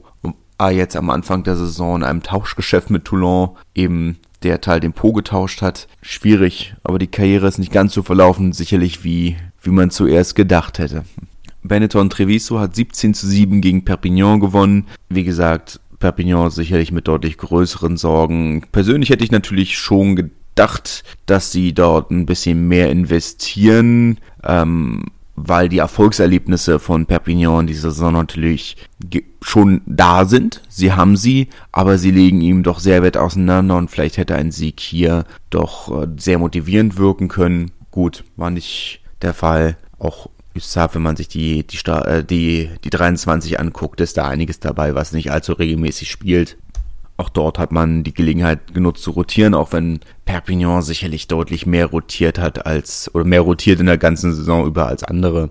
jetzt 0.71 0.97
am 0.97 1.11
Anfang 1.11 1.43
der 1.43 1.57
Saison 1.57 1.97
in 1.97 2.05
einem 2.05 2.23
Tauschgeschäft 2.23 2.91
mit 2.91 3.05
Toulon 3.05 3.51
eben 3.75 4.19
der 4.43 4.61
Teil 4.61 4.81
den 4.81 4.93
Po 4.93 5.13
getauscht 5.13 5.63
hat. 5.63 5.89
Schwierig, 6.03 6.75
aber 6.83 6.99
die 6.99 7.07
Karriere 7.07 7.47
ist 7.47 7.59
nicht 7.59 7.73
ganz 7.73 7.95
so 7.95 8.03
verlaufen, 8.03 8.53
sicherlich 8.53 9.05
wie, 9.05 9.37
wie 9.63 9.71
man 9.71 9.91
zuerst 9.91 10.35
gedacht 10.35 10.79
hätte. 10.79 11.05
Benetton 11.63 12.11
Treviso 12.11 12.59
hat 12.59 12.75
17 12.75 13.15
zu 13.15 13.27
7 13.27 13.61
gegen 13.61 13.85
Perpignan 13.85 14.41
gewonnen. 14.41 14.89
Wie 15.09 15.25
gesagt, 15.25 15.81
Perpignan 16.01 16.51
sicherlich 16.51 16.91
mit 16.91 17.07
deutlich 17.07 17.39
größeren 17.39 17.97
Sorgen. 17.97 18.65
Persönlich 18.73 19.11
hätte 19.11 19.25
ich 19.25 19.31
natürlich 19.31 19.79
schon 19.79 20.17
gedacht, 20.17 21.05
dass 21.27 21.53
sie 21.53 21.73
dort 21.73 22.11
ein 22.11 22.27
bisschen 22.27 22.67
mehr 22.67 22.91
investieren. 22.91 24.19
Ähm, 24.43 25.05
weil 25.45 25.69
die 25.69 25.79
Erfolgserlebnisse 25.79 26.79
von 26.79 27.07
Perpignan 27.07 27.61
in 27.61 27.67
dieser 27.67 27.91
Saison 27.91 28.13
natürlich 28.13 28.77
schon 29.41 29.83
da 29.87 30.25
sind. 30.25 30.63
Sie 30.69 30.93
haben 30.93 31.17
sie, 31.17 31.49
aber 31.73 31.99
sie 31.99 32.11
legen 32.13 32.41
ihm 32.41 32.63
doch 32.63 32.79
sehr 32.79 33.03
weit 33.03 33.17
auseinander 33.17 33.77
und 33.77 33.91
vielleicht 33.91 34.17
hätte 34.19 34.37
ein 34.37 34.53
Sieg 34.53 34.79
hier 34.81 35.25
doch 35.51 36.03
äh, 36.03 36.07
sehr 36.17 36.39
motivierend 36.39 36.97
wirken 36.97 37.29
können. 37.29 37.73
Gut, 37.91 38.25
war 38.37 38.51
nicht 38.51 39.01
der 39.21 39.35
Fall. 39.35 39.77
Auch 39.99 40.29
Üssab, 40.55 40.95
wenn 40.95 41.03
man 41.03 41.17
sich 41.17 41.29
die, 41.29 41.67
die, 41.67 41.79
äh, 41.91 42.23
die, 42.23 42.71
die 42.85 42.91
23 42.91 43.59
anguckt, 43.59 44.01
ist 44.01 44.17
da 44.17 44.29
einiges 44.29 44.61
dabei, 44.61 44.95
was 44.95 45.13
nicht 45.13 45.33
allzu 45.33 45.55
regelmäßig 45.55 46.11
spielt. 46.11 46.57
Auch 47.23 47.29
dort 47.29 47.61
hat 47.61 47.71
man 47.71 48.03
die 48.03 48.13
Gelegenheit 48.13 48.75
genutzt 48.75 49.05
zu 49.05 49.13
rotieren, 49.13 49.55
auch 49.55 49.73
wenn 49.73 50.01
Perpignan 50.25 50.83
sicherlich 50.83 51.29
deutlich 51.29 51.67
mehr 51.67 51.87
rotiert 51.87 52.37
hat 52.37 52.67
als, 52.67 53.15
oder 53.15 53.25
mehr 53.25 53.43
rotiert 53.43 53.79
in 53.79 53.87
der 53.87 53.97
ganzen 53.97 54.35
Saison 54.35 54.67
über 54.67 54.89
als 54.89 55.05
andere. 55.05 55.51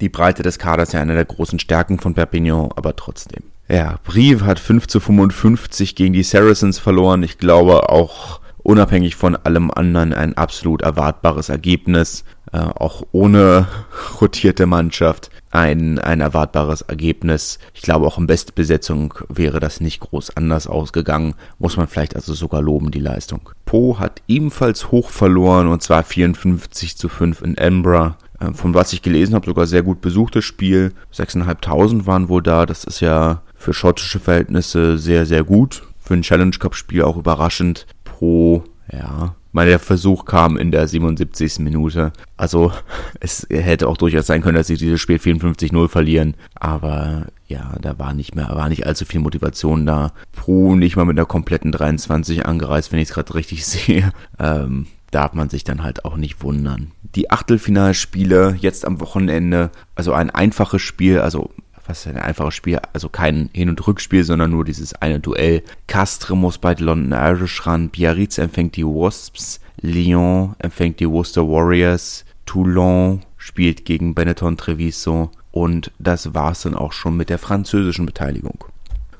Die 0.00 0.08
Breite 0.08 0.44
des 0.44 0.60
Kaders 0.60 0.90
ist 0.90 0.92
ja 0.92 1.00
eine 1.00 1.14
der 1.14 1.24
großen 1.24 1.58
Stärken 1.58 1.98
von 1.98 2.14
Perpignan, 2.14 2.70
aber 2.76 2.94
trotzdem. 2.94 3.42
Ja, 3.68 3.96
Brive 4.04 4.46
hat 4.46 4.60
5 4.60 4.86
zu 4.86 5.00
55 5.00 5.96
gegen 5.96 6.12
die 6.12 6.22
Saracens 6.22 6.78
verloren. 6.78 7.24
Ich 7.24 7.38
glaube 7.38 7.88
auch 7.88 8.38
unabhängig 8.58 9.16
von 9.16 9.34
allem 9.34 9.72
anderen 9.72 10.12
ein 10.12 10.36
absolut 10.36 10.82
erwartbares 10.82 11.48
Ergebnis. 11.48 12.22
Äh, 12.54 12.58
auch 12.58 13.02
ohne 13.10 13.66
rotierte 14.20 14.66
Mannschaft 14.66 15.30
ein, 15.50 15.98
ein 15.98 16.20
erwartbares 16.20 16.82
Ergebnis. 16.82 17.58
Ich 17.74 17.82
glaube, 17.82 18.06
auch 18.06 18.16
in 18.16 18.28
Bestbesetzung 18.28 19.12
wäre 19.28 19.58
das 19.58 19.80
nicht 19.80 19.98
groß 19.98 20.36
anders 20.36 20.68
ausgegangen. 20.68 21.34
Muss 21.58 21.76
man 21.76 21.88
vielleicht 21.88 22.14
also 22.14 22.32
sogar 22.32 22.62
loben, 22.62 22.92
die 22.92 23.00
Leistung. 23.00 23.50
Po 23.64 23.98
hat 23.98 24.22
ebenfalls 24.28 24.92
hoch 24.92 25.10
verloren 25.10 25.66
und 25.66 25.82
zwar 25.82 26.04
54 26.04 26.96
zu 26.96 27.08
5 27.08 27.42
in 27.42 27.56
Embra. 27.56 28.18
Äh, 28.38 28.52
von 28.52 28.72
was 28.72 28.92
ich 28.92 29.02
gelesen 29.02 29.34
habe, 29.34 29.46
sogar 29.46 29.66
sehr 29.66 29.82
gut 29.82 30.00
besuchtes 30.00 30.44
Spiel. 30.44 30.92
6.500 31.12 32.06
waren 32.06 32.28
wohl 32.28 32.42
da. 32.42 32.66
Das 32.66 32.84
ist 32.84 33.00
ja 33.00 33.42
für 33.56 33.74
schottische 33.74 34.20
Verhältnisse 34.20 34.96
sehr, 34.96 35.26
sehr 35.26 35.42
gut. 35.42 35.82
Für 35.98 36.14
ein 36.14 36.22
Challenge 36.22 36.56
Cup 36.56 36.76
Spiel 36.76 37.02
auch 37.02 37.16
überraschend. 37.16 37.88
Pro, 38.04 38.62
ja, 38.92 39.34
meine, 39.54 39.70
der 39.70 39.78
Versuch 39.78 40.24
kam 40.24 40.56
in 40.56 40.70
der 40.70 40.86
77. 40.86 41.60
Minute. 41.60 42.12
Also, 42.36 42.72
es 43.20 43.46
hätte 43.50 43.88
auch 43.88 43.96
durchaus 43.96 44.26
sein 44.26 44.42
können, 44.42 44.56
dass 44.56 44.66
sie 44.66 44.76
dieses 44.76 45.00
Spiel 45.00 45.16
54-0 45.16 45.88
verlieren. 45.88 46.34
Aber 46.54 47.26
ja, 47.46 47.74
da 47.80 47.98
war 47.98 48.14
nicht 48.14 48.34
mehr, 48.34 48.48
war 48.54 48.68
nicht 48.68 48.86
allzu 48.86 49.04
viel 49.04 49.20
Motivation 49.20 49.86
da. 49.86 50.12
Pro 50.32 50.74
nicht 50.74 50.96
mal 50.96 51.04
mit 51.04 51.16
einer 51.16 51.26
kompletten 51.26 51.72
23 51.72 52.46
angereist, 52.46 52.92
wenn 52.92 52.98
ich 52.98 53.08
es 53.08 53.14
gerade 53.14 53.34
richtig 53.34 53.64
sehe. 53.66 54.12
Ähm, 54.38 54.86
darf 55.10 55.32
man 55.34 55.48
sich 55.48 55.62
dann 55.62 55.82
halt 55.82 56.04
auch 56.04 56.16
nicht 56.16 56.42
wundern. 56.42 56.90
Die 57.14 57.30
Achtelfinalspiele 57.30 58.56
jetzt 58.58 58.84
am 58.84 59.00
Wochenende, 59.00 59.70
also 59.94 60.12
ein 60.12 60.30
einfaches 60.30 60.82
Spiel, 60.82 61.20
also 61.20 61.50
was 61.86 62.06
ein 62.06 62.16
einfaches 62.16 62.54
Spiel, 62.54 62.78
also 62.92 63.08
kein 63.08 63.50
Hin- 63.52 63.68
und 63.68 63.86
Rückspiel, 63.86 64.24
sondern 64.24 64.50
nur 64.50 64.64
dieses 64.64 64.94
eine 64.94 65.20
Duell. 65.20 65.62
Castre 65.86 66.36
muss 66.36 66.58
bei 66.58 66.74
London 66.74 67.12
Irish 67.12 67.66
ran, 67.66 67.90
Biarritz 67.90 68.38
empfängt 68.38 68.76
die 68.76 68.84
Wasps, 68.84 69.60
Lyon 69.80 70.54
empfängt 70.58 71.00
die 71.00 71.08
Worcester 71.08 71.48
Warriors, 71.48 72.24
Toulon 72.46 73.20
spielt 73.36 73.84
gegen 73.84 74.14
Benetton 74.14 74.56
Treviso 74.56 75.30
und 75.50 75.92
das 75.98 76.34
war's 76.34 76.62
dann 76.62 76.74
auch 76.74 76.92
schon 76.92 77.16
mit 77.16 77.30
der 77.30 77.38
französischen 77.38 78.06
Beteiligung. 78.06 78.64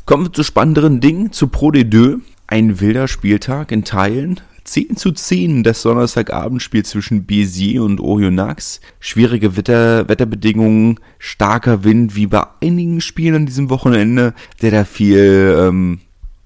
Kommen 0.07 0.27
wir 0.27 0.33
zu 0.33 0.43
spannenderen 0.43 1.01
Dingen, 1.01 1.33
zu 1.33 1.49
Pro 1.49 1.71
de 1.71 1.85
Deux. 1.85 2.21
Ein 2.47 2.81
wilder 2.81 3.09
Spieltag 3.09 3.73
in 3.73 3.85
Teilen. 3.85 4.41
10 4.65 4.97
zu 4.97 5.13
10 5.13 5.63
das 5.63 5.83
Donnerstagabendspiel 5.83 6.85
zwischen 6.85 7.27
Béziers 7.27 7.81
und 7.81 8.01
Oyonnax. 8.01 8.81
Schwierige 8.99 9.57
Wetter, 9.57 10.09
Wetterbedingungen, 10.09 11.01
starker 11.19 11.85
Wind, 11.85 12.17
wie 12.17 12.27
bei 12.27 12.45
einigen 12.63 13.01
Spielen 13.01 13.37
an 13.37 13.47
diesem 13.47 13.71
Wochenende, 13.71 14.35
der 14.63 14.71
da 14.71 14.85
viel, 14.85 15.57
ähm, 15.59 16.01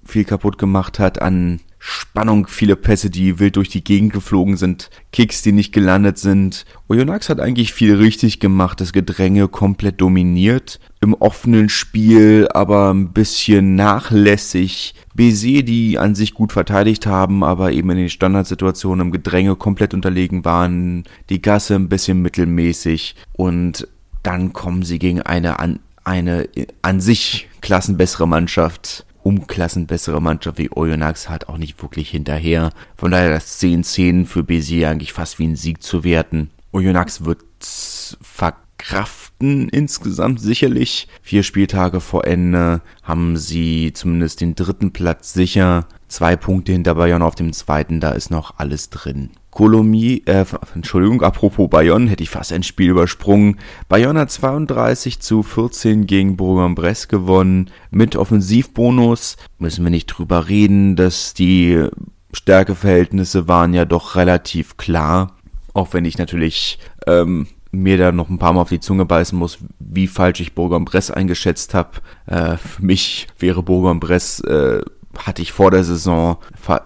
viel 0.05 0.25
kaputt 0.25 0.59
gemacht 0.59 0.99
hat 0.99 1.23
an 1.23 1.61
Spannung, 1.79 2.49
viele 2.49 2.77
Pässe, 2.77 3.11
die 3.11 3.39
wild 3.39 3.57
durch 3.57 3.69
die 3.69 3.85
Gegend 3.85 4.13
geflogen 4.13 4.57
sind, 4.57 4.91
Kicks, 5.13 5.43
die 5.43 5.53
nicht 5.53 5.73
gelandet 5.73 6.19
sind. 6.19 6.65
Oyonnax 6.89 7.29
hat 7.29 7.41
eigentlich 7.41 7.73
viel 7.73 7.95
richtig 7.95 8.41
gemacht, 8.41 8.81
das 8.81 8.93
Gedränge 8.93 9.49
komplett 9.49 10.01
dominiert. 10.01 10.81
Im 11.01 11.15
offenen 11.15 11.69
Spiel 11.69 12.49
aber 12.53 12.93
ein 12.93 13.13
bisschen 13.13 13.77
nachlässig. 13.77 14.95
Bézier, 15.15 15.63
die 15.63 15.99
an 15.99 16.15
sich 16.15 16.35
gut 16.35 16.53
verteidigt 16.53 17.07
haben, 17.07 17.45
aber 17.45 17.73
eben 17.73 17.91
in 17.91 17.99
den 17.99 18.11
Standardsituationen 18.11 19.07
im 19.07 19.13
Gedränge 19.13 19.57
komplett 19.57 19.95
unterlegen 19.95 20.45
waren. 20.45 21.05
Die 21.29 21.43
Gasse 21.43 21.77
ein 21.77 21.89
bisschen 21.89 22.23
mittelmäßig. 22.23 23.15
Und 23.33 23.87
dann 24.23 24.53
kommen 24.53 24.83
sie 24.83 24.99
gegen 24.99 25.23
eine 25.23 25.61
an, 25.61 25.79
eine 26.05 26.49
an 26.83 27.01
sich 27.01 27.49
klassenbessere 27.61 28.27
Mannschaft 28.27 29.05
Umklassen 29.29 29.87
bessere 29.87 30.23
Mannschaft 30.23 30.57
wie 30.57 30.71
Oyonnax 30.75 31.29
hat 31.29 31.51
auch 31.51 31.59
nicht 31.59 31.83
wirklich 31.83 32.09
hinterher. 32.09 32.71
Von 32.97 33.11
daher 33.11 33.29
das 33.29 33.61
10-10 33.61 34.25
für 34.25 34.41
Bézier 34.41 34.89
eigentlich 34.89 35.13
fast 35.13 35.39
wie 35.39 35.47
ein 35.47 35.55
Sieg 35.55 35.83
zu 35.83 36.03
werten. 36.03 36.49
Oyonnax 36.73 37.27
wird 37.27 37.45
verkraften 38.23 39.69
insgesamt 39.69 40.41
sicherlich. 40.41 41.09
Vier 41.21 41.43
Spieltage 41.43 42.01
vor 42.01 42.27
Ende 42.27 42.81
haben 43.03 43.37
sie 43.37 43.93
zumindest 43.93 44.41
den 44.41 44.55
dritten 44.55 44.95
Platz 44.95 45.35
sicher. 45.35 45.87
Zwei 46.09 46.35
Punkte 46.35 46.73
hinter 46.73 46.95
Bayern 46.95 47.21
auf 47.21 47.35
dem 47.35 47.53
zweiten, 47.53 48.01
da 48.01 48.13
ist 48.13 48.31
noch 48.31 48.59
alles 48.59 48.89
drin. 48.89 49.29
Colomiers, 49.59 50.21
äh, 50.27 50.45
Entschuldigung, 50.77 51.21
apropos 51.23 51.69
Bayonne, 51.69 52.09
hätte 52.09 52.23
ich 52.23 52.31
fast 52.31 52.53
ein 52.53 52.63
Spiel 52.63 52.91
übersprungen. 52.91 53.57
Bayonne 53.89 54.21
hat 54.21 54.31
32 54.31 55.19
zu 55.19 55.43
14 55.43 56.07
gegen 56.07 56.37
Bourg-en-Bresse 56.37 57.09
gewonnen. 57.09 57.69
Mit 57.91 58.15
Offensivbonus 58.15 59.37
müssen 59.59 59.83
wir 59.83 59.91
nicht 59.91 60.07
drüber 60.07 60.49
reden, 60.49 60.95
dass 60.95 61.35
die 61.35 61.89
Stärkeverhältnisse 62.33 63.49
waren 63.49 63.75
ja 63.75 63.85
doch 63.85 64.15
relativ 64.15 64.77
klar. 64.77 65.35
Auch 65.75 65.93
wenn 65.93 66.05
ich 66.05 66.19
natürlich 66.19 66.79
ähm, 67.09 67.49
mir 67.73 67.99
da 67.99 68.13
noch 68.13 68.29
ein 68.29 68.39
paar 68.39 68.53
Mal 68.53 68.61
auf 68.61 68.69
die 68.69 68.79
Zunge 68.79 69.07
beißen 69.07 69.37
muss, 69.37 69.59
wie 69.81 70.07
falsch 70.07 70.39
ich 70.39 70.55
Bourg-en-Bresse 70.55 71.17
eingeschätzt 71.17 71.75
habe. 71.75 71.99
Äh, 72.27 72.59
für 72.59 72.85
mich 72.85 73.27
wäre 73.41 73.65
Bourg-en-Bresse 73.65 74.85
äh, 74.87 74.98
hatte 75.19 75.43
ich 75.43 75.53
vor 75.53 75.71
der 75.71 75.85
Saison 75.85 76.39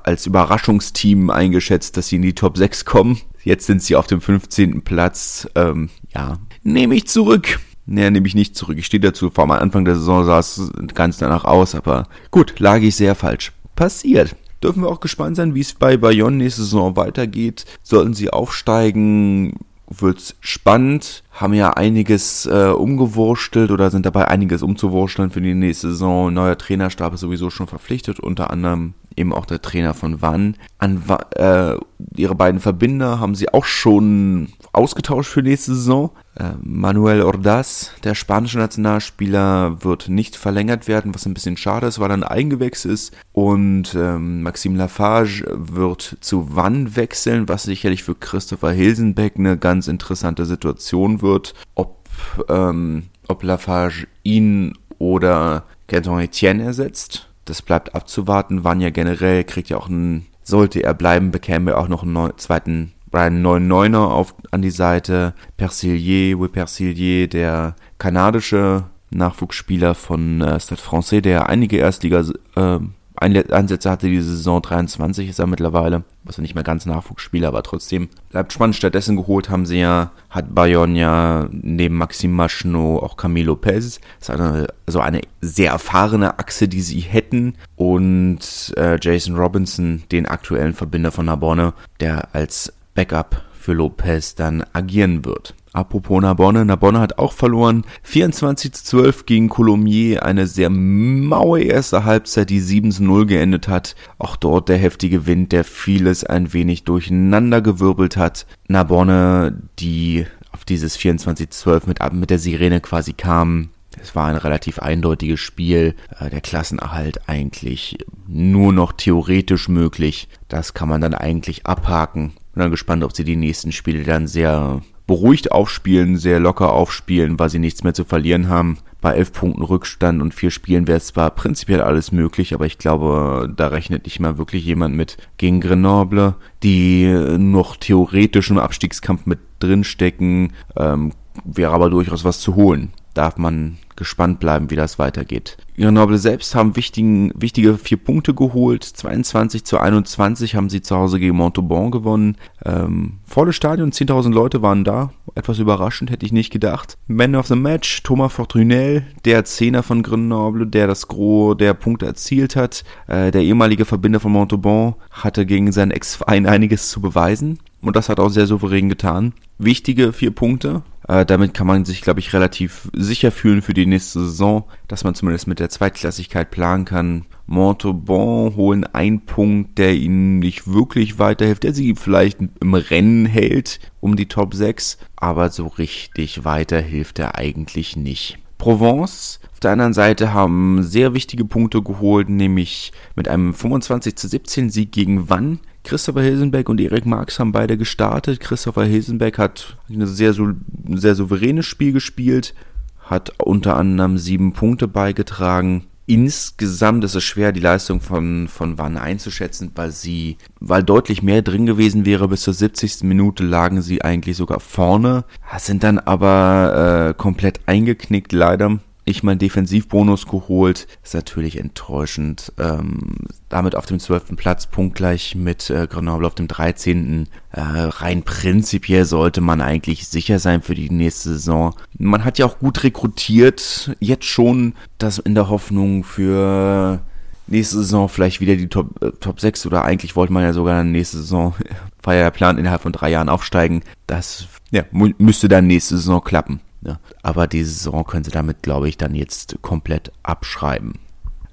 als 0.03 0.27
Überraschungsteam 0.27 1.31
eingeschätzt, 1.31 1.97
dass 1.97 2.09
sie 2.09 2.17
in 2.17 2.23
die 2.23 2.35
Top 2.35 2.57
6 2.57 2.85
kommen. 2.85 3.21
Jetzt 3.45 3.67
sind 3.67 3.83
sie 3.83 3.97
auf 3.97 4.07
dem 4.07 4.21
15. 4.21 4.83
Platz. 4.83 5.49
Ähm, 5.55 5.91
ja, 6.15 6.39
nehme 6.63 6.95
ich 6.95 7.09
zurück. 7.09 7.59
Nee, 7.87 8.11
nehme 8.11 8.27
ich 8.27 8.35
nicht 8.35 8.57
zurück. 8.57 8.79
Ich 8.79 8.87
stehe 8.87 9.01
dazu. 9.01 9.31
Vor 9.31 9.45
am 9.45 9.51
Anfang 9.51 9.85
der 9.85 9.97
Saison 9.97 10.25
sah 10.25 10.39
es 10.39 10.71
ganz 10.95 11.19
danach 11.19 11.45
aus, 11.45 11.75
aber 11.75 12.07
gut, 12.31 12.59
lag 12.59 12.81
ich 12.81 12.97
sehr 12.97 13.15
falsch. 13.15 13.53
Passiert. 13.75 14.37
Dürfen 14.63 14.83
wir 14.83 14.89
auch 14.89 15.01
gespannt 15.01 15.37
sein, 15.37 15.55
wie 15.57 15.61
es 15.61 15.75
bei 15.75 15.97
Bayonne 15.97 16.37
nächste 16.37 16.63
Saison 16.63 16.97
weitergeht. 16.97 17.65
Sollten 17.83 18.15
sie 18.15 18.31
aufsteigen, 18.31 19.59
wird's 20.01 20.37
spannend. 20.41 21.23
Haben 21.33 21.55
ja 21.55 21.71
einiges 21.71 22.47
äh, 22.47 22.69
umgewurstelt 22.69 23.71
oder 23.71 23.91
sind 23.91 24.07
dabei 24.07 24.29
einiges 24.29 24.63
umzuwursteln 24.63 25.31
für 25.31 25.41
die 25.41 25.55
nächste 25.55 25.89
Saison. 25.89 26.33
Neuer 26.33 26.59
Trainerstab 26.59 27.15
ist 27.15 27.21
sowieso 27.21 27.51
schon 27.51 27.67
verpflichtet, 27.67 28.21
unter 28.21 28.51
anderem 28.51 28.95
eben 29.17 29.33
auch 29.33 29.47
der 29.47 29.63
Trainer 29.63 29.95
von 29.95 30.23
Wann. 30.23 30.57
An 30.79 31.03
äh, 31.37 31.75
ihre 32.17 32.35
beiden 32.35 32.61
Verbinder 32.61 33.21
haben 33.21 33.35
sie 33.35 33.53
auch 33.53 33.65
schon 33.65 34.49
ausgetauscht 34.73 35.31
für 35.31 35.43
nächste 35.43 35.75
Saison. 35.75 36.11
Äh, 36.35 36.53
Manuel 36.63 37.23
Ordaz, 37.23 37.93
der 38.05 38.15
spanische 38.15 38.59
Nationalspieler, 38.59 39.85
wird 39.85 40.09
nicht 40.09 40.37
verlängert 40.37 40.89
werden, 40.89 41.15
was 41.15 41.27
ein 41.27 41.35
bisschen 41.35 41.57
schade 41.57 41.87
ist, 41.87 41.99
weil 41.99 42.11
er 42.11 42.17
ein 42.17 42.25
Eigengewächs 42.25 42.85
ist. 42.85 43.15
Und 43.33 43.95
ähm, 43.95 44.43
Maxime 44.43 44.79
Lafage 44.79 45.45
wird 45.53 46.17
zu 46.21 46.57
Wann 46.57 46.97
wechseln, 46.97 47.49
was 47.49 47.65
sicherlich 47.65 48.03
für 48.03 48.15
Christopher 48.15 48.73
Hilsenbeck 48.73 49.37
eine 49.37 49.59
ganz 49.59 49.89
interessante 49.89 50.47
Situation 50.47 51.21
wird. 51.21 51.55
Ob, 51.75 52.09
ähm, 52.49 53.05
ob 53.29 53.43
Lafage 53.43 54.07
ihn 54.23 54.79
oder 54.99 55.65
Canton 55.87 56.21
Etienne 56.21 56.65
ersetzt, 56.65 57.29
das 57.45 57.61
bleibt 57.61 57.95
abzuwarten. 57.95 58.65
Wann 58.65 58.81
ja 58.81 58.91
generell 58.91 59.45
kriegt 59.45 59.69
ja 59.69 59.77
auch 59.77 59.89
einen, 59.89 60.27
sollte 60.43 60.83
er 60.83 60.95
bleiben, 60.95 61.31
bekäme 61.31 61.73
er 61.73 61.79
auch 61.79 61.89
noch 61.89 62.03
einen 62.03 62.33
zweiten 62.39 62.93
einen 63.15 63.43
neuen 63.43 63.69
Neuner 63.69 64.11
auf, 64.11 64.35
an 64.51 64.63
die 64.63 64.71
Seite. 64.71 65.35
Persillier, 65.57 66.39
Will 66.39 66.49
Persillier, 66.49 67.29
der 67.29 67.77
kanadische 67.99 68.85
Nachwuchsspieler 69.11 69.95
von 69.95 70.41
äh, 70.41 70.59
Stade 70.59 70.81
Francais, 70.81 71.23
der 71.23 71.49
einige 71.49 71.77
Erstliga 71.77 72.25
äh, 72.57 72.79
Einsätze 73.23 73.91
hatte 73.91 74.09
diese 74.09 74.37
Saison 74.37 74.61
23 74.61 75.29
ist 75.29 75.39
er 75.39 75.47
mittlerweile, 75.47 76.03
was 76.25 76.39
er 76.39 76.43
nicht 76.43 76.55
mehr 76.55 76.65
ganz 76.65 76.87
Nachwuchsspieler, 76.87 77.49
aber 77.49 77.63
trotzdem 77.63 78.09
bleibt 78.31 78.53
spannend. 78.53 78.75
Stattdessen 78.75 79.17
geholt 79.17 79.49
haben 79.49 79.67
sie 79.67 79.79
ja, 79.79 80.11
hat 80.29 80.55
Bayonne 80.55 80.99
ja 80.99 81.49
neben 81.53 81.97
Maxim 81.97 82.33
Maschno 82.33 82.99
auch 82.99 83.17
Camilo 83.17 83.53
Lopez. 83.53 84.01
Das 84.19 84.29
ist 84.29 84.31
eine, 84.31 84.67
also 84.87 85.01
eine 85.01 85.21
sehr 85.41 85.71
erfahrene 85.71 86.39
Achse, 86.39 86.69
die 86.69 86.81
sie 86.81 87.01
hätten. 87.01 87.55
Und 87.77 88.75
äh, 88.77 88.99
Jason 89.01 89.37
Robinson, 89.37 90.03
den 90.11 90.27
aktuellen 90.27 90.75
Verbinder 90.75 91.13
von 91.13 91.27
Narbonne, 91.27 91.75
der 92.01 92.35
als 92.35 92.73
Backup 92.95 93.43
für 93.53 93.73
Lopez 93.73 94.35
dann 94.35 94.65
agieren 94.73 95.25
wird. 95.25 95.55
Apropos 95.73 96.21
Narbonne, 96.21 96.67
Narbonne 96.67 97.01
hat 97.01 97.19
auch 97.19 97.33
verloren. 97.33 97.85
24 98.03 98.73
zu 98.73 98.85
12 98.85 99.25
gegen 99.25 99.49
Colomiers, 99.49 100.21
eine 100.21 100.47
sehr 100.47 100.69
maue 100.69 101.63
erste 101.63 102.05
Halbzeit, 102.05 102.51
die 102.51 102.61
7 102.61 102.93
zu 102.93 103.05
0 103.05 103.27
geendet 103.27 103.69
hat. 103.69 103.97
Auch 104.19 104.37
dort 104.37 104.69
der 104.69 104.77
heftige 104.77 105.27
Wind, 105.27 105.53
der 105.53 105.65
vieles 105.65 106.25
ein 106.25 106.53
wenig 106.53 106.85
durcheinander 106.85 107.63
gewirbelt 107.63 108.19
hat. 108.19 108.47
Narbonne, 108.69 109.63
die 109.79 110.27
auf 110.53 110.67
dieses 110.67 110.97
24 110.97 111.49
zu 111.49 111.63
12 111.63 111.87
mit, 111.87 112.13
mit 112.13 112.29
der 112.29 112.39
Sirene 112.39 112.81
quasi 112.81 113.15
kam. 113.15 113.71
Es 114.01 114.15
war 114.15 114.27
ein 114.27 114.37
relativ 114.37 114.79
eindeutiges 114.79 115.41
Spiel. 115.41 115.95
Äh, 116.19 116.29
der 116.29 116.41
Klassenerhalt 116.41 117.29
eigentlich 117.29 117.99
nur 118.27 118.73
noch 118.73 118.93
theoretisch 118.93 119.69
möglich. 119.69 120.29
Das 120.49 120.75
kann 120.75 120.89
man 120.89 121.01
dann 121.01 121.15
eigentlich 121.15 121.67
abhaken. 121.67 122.35
Bin 122.53 122.61
dann 122.61 122.71
gespannt, 122.71 123.05
ob 123.05 123.15
sie 123.15 123.25
die 123.25 123.37
nächsten 123.37 123.73
Spiele 123.73 124.05
dann 124.05 124.27
sehr 124.27 124.83
beruhigt 125.07 125.53
aufspielen, 125.53 126.17
sehr 126.17 126.39
locker 126.39 126.73
aufspielen, 126.73 127.39
weil 127.39 127.51
sie 127.51 127.59
nichts 127.59 127.83
mehr 127.83 127.95
zu 127.95 128.05
verlieren 128.05 128.49
haben. 128.49 128.79
Bei 129.01 129.15
elf 129.15 129.33
Punkten 129.33 129.63
Rückstand 129.63 130.23
und 130.23 130.33
vier 130.33 130.51
Spielen 130.51 130.87
wäre 130.87 131.01
zwar 131.01 131.31
prinzipiell 131.31 131.81
alles 131.81 132.13
möglich, 132.13 132.55
aber 132.55 132.67
ich 132.67 132.79
glaube, 132.79 133.53
da 133.55 133.69
rechnet 133.69 134.05
nicht 134.05 134.21
mal 134.21 134.39
wirklich 134.39 134.65
jemand 134.65 134.95
mit 134.95 135.17
gegen 135.39 135.61
Grenoble, 135.61 136.37
die 136.63 137.07
noch 137.39 137.77
theoretisch 137.77 138.51
im 138.51 138.59
Abstiegskampf 138.59 139.27
mit 139.27 139.41
drinstecken, 139.59 140.53
ähm, 140.77 141.13
wäre 141.45 141.73
aber 141.73 141.91
durchaus 141.91 142.25
was 142.25 142.41
zu 142.41 142.55
holen 142.55 142.93
darf 143.15 143.37
man 143.37 143.79
gespannt 143.97 144.41
bleiben, 144.41 144.71
wie 144.71 144.77
das 144.77 144.99
weitergeht. 144.99 145.57
Grenoble 145.77 146.19
selbst 146.19 146.55
haben 146.55 146.77
wichtigen, 146.77 147.33
wichtige 147.35 147.77
vier 147.79 147.97
Punkte 147.97 148.35
geholt. 148.35 148.85
22 148.85 149.65
zu 149.65 149.79
21 149.79 150.55
haben 150.55 150.69
sie 150.69 150.83
zu 150.83 150.97
Hause 150.97 151.19
gegen 151.19 151.37
Montauban 151.37 151.91
gewonnen. 151.91 152.37
Ähm, 152.65 153.19
volles 153.25 153.57
Stadion, 153.57 153.93
10.000 153.93 154.33
Leute 154.33 154.63
waren 154.63 154.85
da. 154.85 155.13
Etwas 155.35 155.59
überraschend, 155.59 156.11
hätte 156.11 156.27
ich 156.27 156.33
nicht 156.33 156.53
gedacht. 156.53 156.99
Man 157.07 157.35
of 157.35 157.47
the 157.47 157.57
Match, 157.57 158.03
Thomas 158.03 158.33
Fortunel, 158.33 159.07
der 159.25 159.45
Zehner 159.45 159.83
von 159.83 160.03
Grenoble, 160.03 160.67
der 160.67 160.87
das 160.87 161.09
Gros 161.09 161.57
der 161.57 161.75
Punkte 161.75 162.07
erzielt 162.07 162.57
hat. 162.57 162.85
Äh, 163.07 163.31
der 163.31 163.43
ehemalige 163.43 163.85
Verbinder 163.85 164.21
von 164.21 164.33
Montauban 164.33 164.95
hatte 165.11 165.47
gegen 165.47 165.73
seinen 165.73 165.91
Ex-Verein 165.91 166.47
einiges 166.47 166.91
zu 166.91 167.01
beweisen. 167.01 167.59
Und 167.81 167.97
das 167.97 168.09
hat 168.09 168.21
auch 168.21 168.31
sehr 168.31 168.47
souverän 168.47 168.89
getan. 168.89 169.33
Wichtige 169.59 170.13
vier 170.13 170.31
Punkte, 170.31 170.83
äh, 171.09 171.25
damit 171.27 171.55
kann 171.55 171.67
man 171.67 171.85
sich, 171.85 172.01
glaube 172.01 172.21
ich, 172.21 172.33
relativ 172.33 172.91
sicher 172.95 173.31
fühlen 173.31 173.63
für 173.63 173.75
die 173.75 173.87
nächste 173.87 174.21
Saison, 174.21 174.65
dass 174.89 175.05
man 175.05 175.15
zumindest 175.15 175.47
mit 175.47 175.59
der 175.59 175.71
Zweitklassigkeit 175.71 176.51
planen 176.51 176.85
kann. 176.85 177.25
Montauban 177.47 178.55
holen 178.57 178.85
einen 178.85 179.27
Punkt, 179.27 179.79
der 179.79 179.95
ihnen 179.95 180.39
nicht 180.39 180.73
wirklich 180.73 181.19
weiterhilft, 181.19 181.65
der 181.65 181.75
sie 181.75 181.95
vielleicht 181.95 182.39
im 182.61 182.75
Rennen 182.75 183.27
hält 183.27 183.81
um 184.01 184.17
die 184.17 184.29
Top 184.29 184.55
6, 184.55 184.99
aber 185.17 185.51
so 185.51 185.67
richtig 185.67 186.45
weiterhilft 186.45 187.19
er 187.19 187.37
eigentlich 187.37 187.97
nicht. 187.97 188.39
Provence 188.59 189.41
auf 189.53 189.61
der 189.61 189.73
anderen 189.73 189.93
Seite 189.93 190.33
haben 190.33 190.83
sehr 190.83 191.15
wichtige 191.15 191.45
Punkte 191.45 191.83
geholt, 191.83 192.29
nämlich 192.29 192.93
mit 193.17 193.27
einem 193.27 193.55
25 193.55 194.15
zu 194.15 194.29
17 194.29 194.71
Sieg 194.71 194.93
gegen 194.93 195.29
Wann. 195.29 195.59
Christopher 195.85 196.23
Hilsenbeck 196.23 196.69
und 196.69 196.81
Erik 196.81 197.07
Marx 197.07 197.39
haben 197.39 197.53
beide 197.53 197.77
gestartet. 197.77 198.41
Christopher 198.41 198.85
Hilsenbeck 198.85 199.39
hat 199.39 199.77
ein 199.89 200.07
sehr, 200.07 200.35
sehr 200.35 201.15
souveränes 201.15 201.67
Spiel 201.67 201.93
gespielt, 201.93 202.55
hat 203.01 203.33
unter 203.39 203.77
anderem 203.77 204.19
sieben 204.19 204.53
Punkte 204.53 204.89
beigetragen 204.89 205.87
insgesamt 206.07 207.05
ist 207.05 207.15
es 207.15 207.25
schwer, 207.25 207.53
die 207.53 207.61
Leistung 207.61 208.01
von, 208.01 208.49
von 208.49 208.79
Wann 208.79 208.97
einzuschätzen, 208.97 209.73
weil 209.75 209.91
sie, 209.93 210.37
weil 210.61 210.83
deutlich 210.83 211.23
mehr 211.23 211.43
drin 211.43 211.67
gewesen 211.67 212.05
wäre. 212.05 212.29
Bis 212.29 212.43
zur 212.43 212.55
70. 212.55 213.03
Minute 213.05 213.45
lagen 213.45 213.83
sie 213.83 214.03
eigentlich 214.03 214.37
sogar 214.37 214.61
vorne, 214.61 215.25
sind 215.59 215.83
dann 215.83 215.99
aber 215.99 217.11
äh, 217.11 217.15
komplett 217.15 217.61
eingeknickt, 217.67 218.33
leider 218.33 218.79
ich 219.05 219.23
meinen 219.23 219.39
Defensivbonus 219.39 220.27
geholt. 220.27 220.87
Ist 221.03 221.15
natürlich 221.15 221.59
enttäuschend. 221.59 222.53
Ähm, 222.59 223.17
damit 223.49 223.75
auf 223.75 223.87
dem 223.87 223.99
12. 223.99 224.37
Platz 224.37 224.67
punktgleich 224.67 225.35
mit 225.35 225.71
äh, 225.71 225.87
Grenoble 225.87 226.27
auf 226.27 226.35
dem 226.35 226.49
13. 226.49 227.29
Äh, 227.51 227.61
rein 227.61 228.23
prinzipiell 228.23 229.05
sollte 229.05 229.41
man 229.41 229.61
eigentlich 229.61 230.09
sicher 230.09 230.39
sein 230.39 230.63
für 230.63 230.75
die 230.75 230.91
nächste 230.91 231.31
Saison. 231.31 231.75
Man 231.99 232.25
hat 232.25 232.39
ja 232.39 232.47
auch 232.47 232.59
gut 232.59 232.85
rekrutiert. 232.85 233.95
Jetzt 234.01 234.27
schon 234.27 234.75
das 234.99 235.19
in 235.19 235.35
der 235.35 235.49
Hoffnung 235.49 236.05
für 236.05 237.01
nächste 237.47 237.77
Saison 237.79 238.09
vielleicht 238.09 238.41
wieder 238.41 238.57
die 238.57 238.69
Top, 238.69 239.03
äh, 239.03 239.11
Top 239.21 239.41
6 239.41 239.67
oder 239.67 239.85
eigentlich 239.85 240.17
wollte 240.17 240.33
man 240.33 240.43
ja 240.45 240.53
sogar 240.53 240.85
nächste 240.85 241.19
Saison, 241.19 241.55
war 242.03 242.15
ja 242.15 242.25
der 242.25 242.31
Plan, 242.31 242.59
innerhalb 242.59 242.83
von 242.83 242.93
drei 242.93 243.11
Jahren 243.11 243.29
aufsteigen. 243.29 243.83
Das 244.07 244.47
ja, 244.71 244.85
müsste 244.91 245.49
dann 245.49 245.67
nächste 245.67 245.97
Saison 245.97 246.23
klappen. 246.23 246.61
Ja. 246.85 246.99
Aber 247.23 247.47
die 247.47 247.65
Saison 247.65 248.05
können 248.05 248.25
sie 248.25 248.31
damit, 248.31 248.63
glaube 248.63 248.89
ich, 248.89 248.97
dann 248.97 249.15
jetzt 249.15 249.59
komplett 249.63 250.13
abschreiben. 250.23 250.95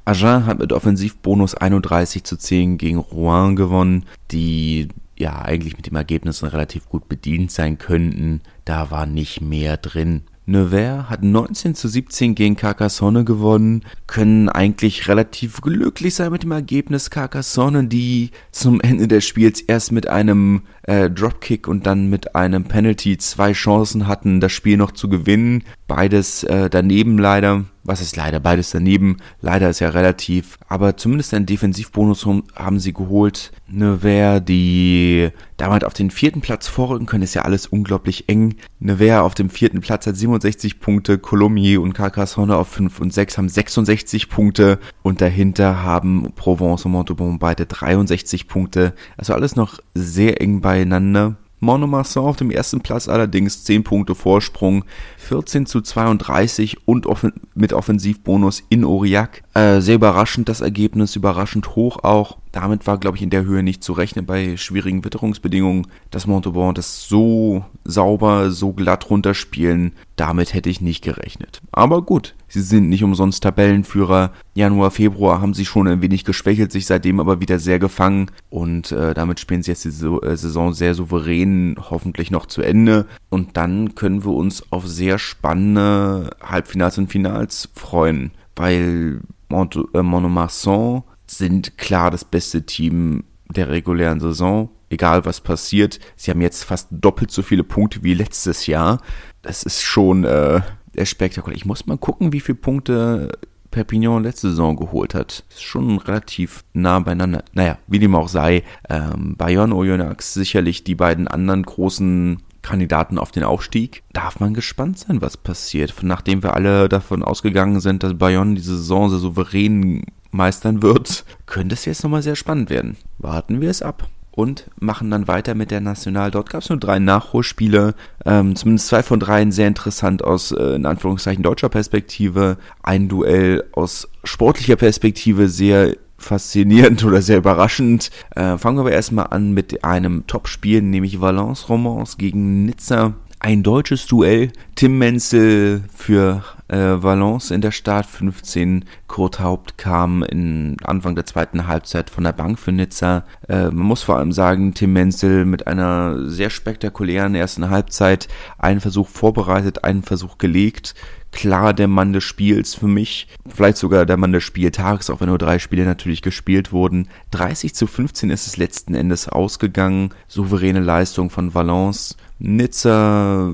Agen 0.06 0.46
hat 0.46 0.60
mit 0.60 0.74
Offensivbonus 0.74 1.54
31 1.54 2.24
zu 2.24 2.36
10 2.36 2.78
gegen 2.78 2.98
Rouen 2.98 3.56
gewonnen, 3.56 4.06
die 4.32 4.88
ja 5.18 5.40
eigentlich 5.42 5.78
mit 5.78 5.86
dem 5.86 5.96
Ergebnis 5.96 6.42
relativ 6.42 6.90
gut 6.90 7.08
bedient 7.08 7.52
sein 7.52 7.78
könnten. 7.78 8.42
Da 8.66 8.90
war 8.90 9.06
nicht 9.06 9.42
mehr 9.42 9.78
drin. 9.78 10.24
Nevers 10.50 11.10
hat 11.10 11.24
19 11.24 11.76
zu 11.76 11.88
17 11.88 12.34
gegen 12.36 12.56
Carcassonne 12.56 13.24
gewonnen, 13.24 13.84
können 14.08 14.50
eigentlich 14.50 15.08
relativ 15.08 15.62
glücklich 15.62 16.16
sein 16.16 16.32
mit 16.32 16.44
dem 16.44 16.52
Ergebnis. 16.52 17.10
Carcassonne, 17.10 17.86
die 17.86 18.32
zum 18.52 18.82
Ende 18.82 19.08
des 19.08 19.26
Spiels 19.26 19.62
erst 19.62 19.92
mit 19.92 20.08
einem 20.08 20.64
äh, 20.84 21.10
Dropkick 21.10 21.68
und 21.68 21.86
dann 21.86 22.10
mit 22.10 22.36
einem 22.36 22.64
Penalty 22.64 23.18
zwei 23.18 23.54
Chancen 23.54 24.08
hatten, 24.08 24.40
das 24.40 24.52
Spiel 24.52 24.78
noch 24.78 24.92
zu 24.92 25.08
gewinnen. 25.08 25.64
Beides 25.90 26.44
äh, 26.44 26.70
daneben 26.70 27.18
leider. 27.18 27.66
Was 27.84 28.00
ist 28.00 28.16
leider? 28.16 28.40
Beides 28.40 28.70
daneben. 28.70 29.18
Leider 29.42 29.72
ist 29.72 29.80
ja 29.80 29.90
relativ. 29.90 30.60
Aber 30.68 30.98
zumindest 30.98 31.34
einen 31.34 31.48
Defensivbonus 31.48 32.28
haben 32.56 32.80
sie 32.80 32.94
geholt. 32.94 33.52
Nevers, 33.68 34.46
die 34.46 35.30
damit 35.58 35.84
auf 35.84 35.94
den 35.94 36.12
vierten 36.12 36.42
Platz 36.42 36.68
vorrücken 36.68 37.08
können, 37.08 37.24
ist 37.24 37.34
ja 37.34 37.42
alles 37.42 37.66
unglaublich 37.66 38.30
eng. 38.30 38.58
Nevers 38.80 39.22
auf 39.22 39.34
dem 39.34 39.50
vierten 39.50 39.82
Platz 39.82 40.06
hat 40.06 40.16
67 40.16 40.80
Punkte. 40.80 41.18
Colomiers 41.18 41.80
und 41.80 41.94
Carcassonne 41.94 42.56
auf 42.56 42.68
5 42.68 43.00
und 43.00 43.12
6 43.12 43.40
haben 43.40 43.50
66 43.50 44.30
Punkte. 44.30 44.78
Und 45.02 45.22
dahinter 45.22 45.82
haben 45.82 46.32
Provence 46.36 46.86
und 46.86 46.92
Montauban 46.92 47.40
beide 47.40 47.66
63 47.66 48.48
Punkte. 48.48 48.94
Also 49.18 49.34
alles 49.34 49.56
noch 49.56 49.80
sehr 49.96 50.40
eng 50.40 50.62
beieinander. 50.62 51.38
Monomasson 51.60 52.26
auf 52.26 52.38
dem 52.38 52.52
ersten 52.52 52.82
Platz 52.82 53.08
allerdings 53.08 53.64
10 53.64 53.84
Punkte 53.84 54.16
Vorsprung, 54.16 54.86
14 55.18 55.66
zu 55.66 55.82
32 55.82 56.88
und 56.88 57.06
offen 57.06 57.34
mit 57.56 57.74
Offensivbonus 57.74 58.64
in 58.70 58.86
Aurillac. 58.86 59.44
Äh, 59.60 59.82
sehr 59.82 59.96
überraschend 59.96 60.48
das 60.48 60.62
Ergebnis, 60.62 61.18
überraschend 61.18 61.76
hoch 61.76 62.02
auch. 62.06 62.38
Damit 62.54 62.88
war, 62.88 62.98
glaube 62.98 63.18
ich, 63.18 63.24
in 63.24 63.30
der 63.30 63.44
Höhe 63.44 63.62
nicht 63.62 63.84
zu 63.84 63.92
rechnen 63.92 64.26
bei 64.26 64.56
schwierigen 64.56 65.04
Witterungsbedingungen, 65.04 65.88
dass 66.12 66.28
Montauban 66.28 66.76
das 66.76 67.10
so 67.10 67.66
sauber, 67.84 68.52
so 68.52 68.72
glatt 68.72 69.10
runterspielen. 69.10 69.92
Damit 70.16 70.54
hätte 70.54 70.70
ich 70.70 70.80
nicht 70.80 71.04
gerechnet. 71.04 71.62
Aber 71.74 72.04
gut, 72.04 72.36
sie 72.48 72.62
sind 72.62 72.88
nicht 72.88 73.04
umsonst 73.04 73.44
Tabellenführer. 73.44 74.32
Januar, 74.54 74.92
Februar 74.92 75.42
haben 75.42 75.54
sie 75.54 75.66
schon 75.66 75.90
ein 75.90 76.02
wenig 76.02 76.24
geschwächelt, 76.24 76.72
sich 76.72 76.86
seitdem 76.86 77.20
aber 77.20 77.42
wieder 77.42 77.60
sehr 77.60 77.80
gefangen. 77.80 78.32
Und 78.50 78.94
äh, 78.94 79.14
damit 79.14 79.42
spielen 79.42 79.62
sie 79.62 79.72
jetzt 79.72 79.84
die 79.84 79.90
äh, 79.90 80.38
Saison 80.38 80.72
sehr 80.72 80.96
souverän, 80.96 81.76
hoffentlich 81.90 82.32
noch 82.32 82.46
zu 82.46 82.62
Ende. 82.62 83.08
Und 83.28 83.58
dann 83.58 83.94
können 83.96 84.24
wir 84.24 84.32
uns 84.32 84.72
auf 84.72 84.88
sehr 84.88 85.20
spannende 85.20 86.30
Halbfinals 86.42 86.98
und 86.98 87.12
Finals 87.12 87.68
freuen, 87.76 88.32
weil 88.56 89.20
Mont 89.50 89.76
äh, 89.76 90.98
sind 91.28 91.78
klar 91.78 92.12
das 92.12 92.26
beste 92.26 92.66
Team 92.66 93.24
der 93.50 93.70
regulären 93.70 94.20
Saison. 94.20 94.70
Egal 94.90 95.26
was 95.26 95.42
passiert, 95.42 96.00
sie 96.16 96.32
haben 96.32 96.42
jetzt 96.42 96.64
fast 96.64 96.88
doppelt 96.92 97.32
so 97.32 97.42
viele 97.44 97.64
Punkte 97.64 98.04
wie 98.04 98.14
letztes 98.14 98.66
Jahr. 98.66 99.02
Das 99.42 99.64
ist 99.64 99.84
schon 99.84 100.24
äh, 100.24 100.62
spektakulär. 101.04 101.56
Ich 101.56 101.66
muss 101.66 101.86
mal 101.86 101.98
gucken, 101.98 102.34
wie 102.34 102.40
viele 102.40 102.58
Punkte 102.58 103.32
Perpignan 103.72 104.24
letzte 104.24 104.50
Saison 104.50 104.76
geholt 104.76 105.14
hat. 105.14 105.44
Ist 105.50 105.64
schon 105.64 106.00
relativ 106.00 106.64
nah 106.74 107.00
beieinander. 107.00 107.44
Naja, 107.54 107.78
wie 107.88 108.00
dem 108.00 108.16
auch 108.16 108.28
sei, 108.28 108.64
ähm, 108.90 109.36
Bayern, 109.38 109.74
Oyonnax 109.74 110.34
sicherlich 110.34 110.84
die 110.84 110.96
beiden 110.96 111.28
anderen 111.28 111.64
großen 111.64 112.42
Kandidaten 112.62 113.18
auf 113.18 113.32
den 113.32 113.44
Aufstieg. 113.44 114.04
Darf 114.14 114.40
man 114.40 114.54
gespannt 114.54 115.00
sein, 115.00 115.22
was 115.22 115.38
passiert. 115.38 115.96
Nachdem 116.02 116.44
wir 116.44 116.54
alle 116.54 116.90
davon 116.90 117.24
ausgegangen 117.24 117.80
sind, 117.80 118.04
dass 118.04 118.18
Bayern 118.18 118.56
diese 118.56 118.78
Saison 118.78 119.10
sehr 119.10 119.20
souverän 119.20 120.06
meistern 120.32 120.82
wird, 120.82 121.26
könnte 121.46 121.74
es 121.74 121.86
jetzt 121.86 122.04
nochmal 122.04 122.22
sehr 122.22 122.36
spannend 122.36 122.70
werden. 122.70 122.98
Warten 123.18 123.62
wir 123.62 123.70
es 123.70 123.82
ab. 123.82 124.08
Und 124.32 124.70
machen 124.80 125.12
dann 125.12 125.28
weiter 125.28 125.54
mit 125.54 125.70
der 125.70 125.82
National. 125.82 126.32
Dort 126.32 126.50
gab 126.50 126.62
es 126.62 126.70
nur 126.70 126.78
drei 126.80 127.00
Nachholspiele, 127.00 127.94
ähm, 128.26 128.56
zumindest 128.56 128.88
zwei 128.88 129.04
von 129.04 129.20
dreien 129.20 129.52
sehr 129.52 129.68
interessant 129.68 130.24
aus, 130.24 130.54
äh, 130.54 130.76
in 130.76 130.86
Anführungszeichen, 130.86 131.44
deutscher 131.44 131.68
Perspektive. 131.68 132.56
Ein 132.82 133.10
Duell 133.10 133.66
aus 133.74 134.08
sportlicher 134.24 134.78
Perspektive 134.78 135.50
sehr 135.50 135.98
faszinierend 136.20 137.04
oder 137.04 137.22
sehr 137.22 137.38
überraschend. 137.38 138.12
Äh, 138.36 138.58
fangen 138.58 138.78
wir 138.78 138.82
aber 138.82 138.92
erstmal 138.92 139.28
an 139.28 139.54
mit 139.54 139.84
einem 139.84 140.28
Topspiel, 140.28 140.82
nämlich 140.82 141.22
Valence 141.22 141.70
Romance 141.70 142.18
gegen 142.18 142.66
Nizza. 142.66 143.14
Ein 143.40 143.64
deutsches 143.64 144.06
Duell. 144.06 144.52
Tim 144.76 144.98
Menzel 144.98 145.84
für 145.96 146.44
äh, 146.70 147.04
Valence 147.04 147.52
in 147.52 147.62
der 147.62 147.72
Start 147.72 148.06
15. 148.06 148.86
Kurt 149.08 149.40
Haupt 149.40 149.78
kam 149.78 150.24
in 150.24 150.78
Anfang 150.84 151.16
der 151.16 151.26
zweiten 151.26 151.68
Halbzeit 151.68 152.10
von 152.10 152.24
der 152.24 152.34
Bank 152.34 152.60
für 152.60 152.72
Nizza. 152.72 153.26
Äh, 153.48 153.66
man 153.66 153.88
muss 153.88 154.04
vor 154.04 154.18
allem 154.18 154.32
sagen, 154.32 154.74
Tim 154.74 154.94
Menzel 154.94 155.46
mit 155.46 155.68
einer 155.68 156.30
sehr 156.30 156.50
spektakulären 156.50 157.36
ersten 157.36 157.70
Halbzeit 157.70 158.28
einen 158.58 158.82
Versuch 158.82 159.08
vorbereitet, 159.08 159.84
einen 159.84 160.04
Versuch 160.04 160.38
gelegt 160.38 160.96
klar 161.32 161.74
der 161.74 161.88
Mann 161.88 162.14
des 162.14 162.24
Spiels 162.24 162.76
für 162.76 162.88
mich. 162.88 163.28
Vielleicht 163.48 163.78
sogar 163.78 164.06
der 164.06 164.18
Mann 164.18 164.32
des 164.32 164.44
Spieltags, 164.44 165.10
auch 165.10 165.22
wenn 165.22 165.30
nur 165.30 165.38
drei 165.38 165.60
Spiele 165.60 165.86
natürlich 165.86 166.22
gespielt 166.22 166.72
wurden. 166.72 167.08
30 167.32 167.76
zu 167.76 167.88
15 167.88 168.30
ist 168.30 168.48
es 168.48 168.58
letzten 168.58 168.96
Endes 168.96 169.30
ausgegangen. 169.30 170.10
Souveräne 170.28 170.80
Leistung 170.80 171.30
von 171.30 171.54
Valence. 171.54 172.18
Nizza 172.40 173.54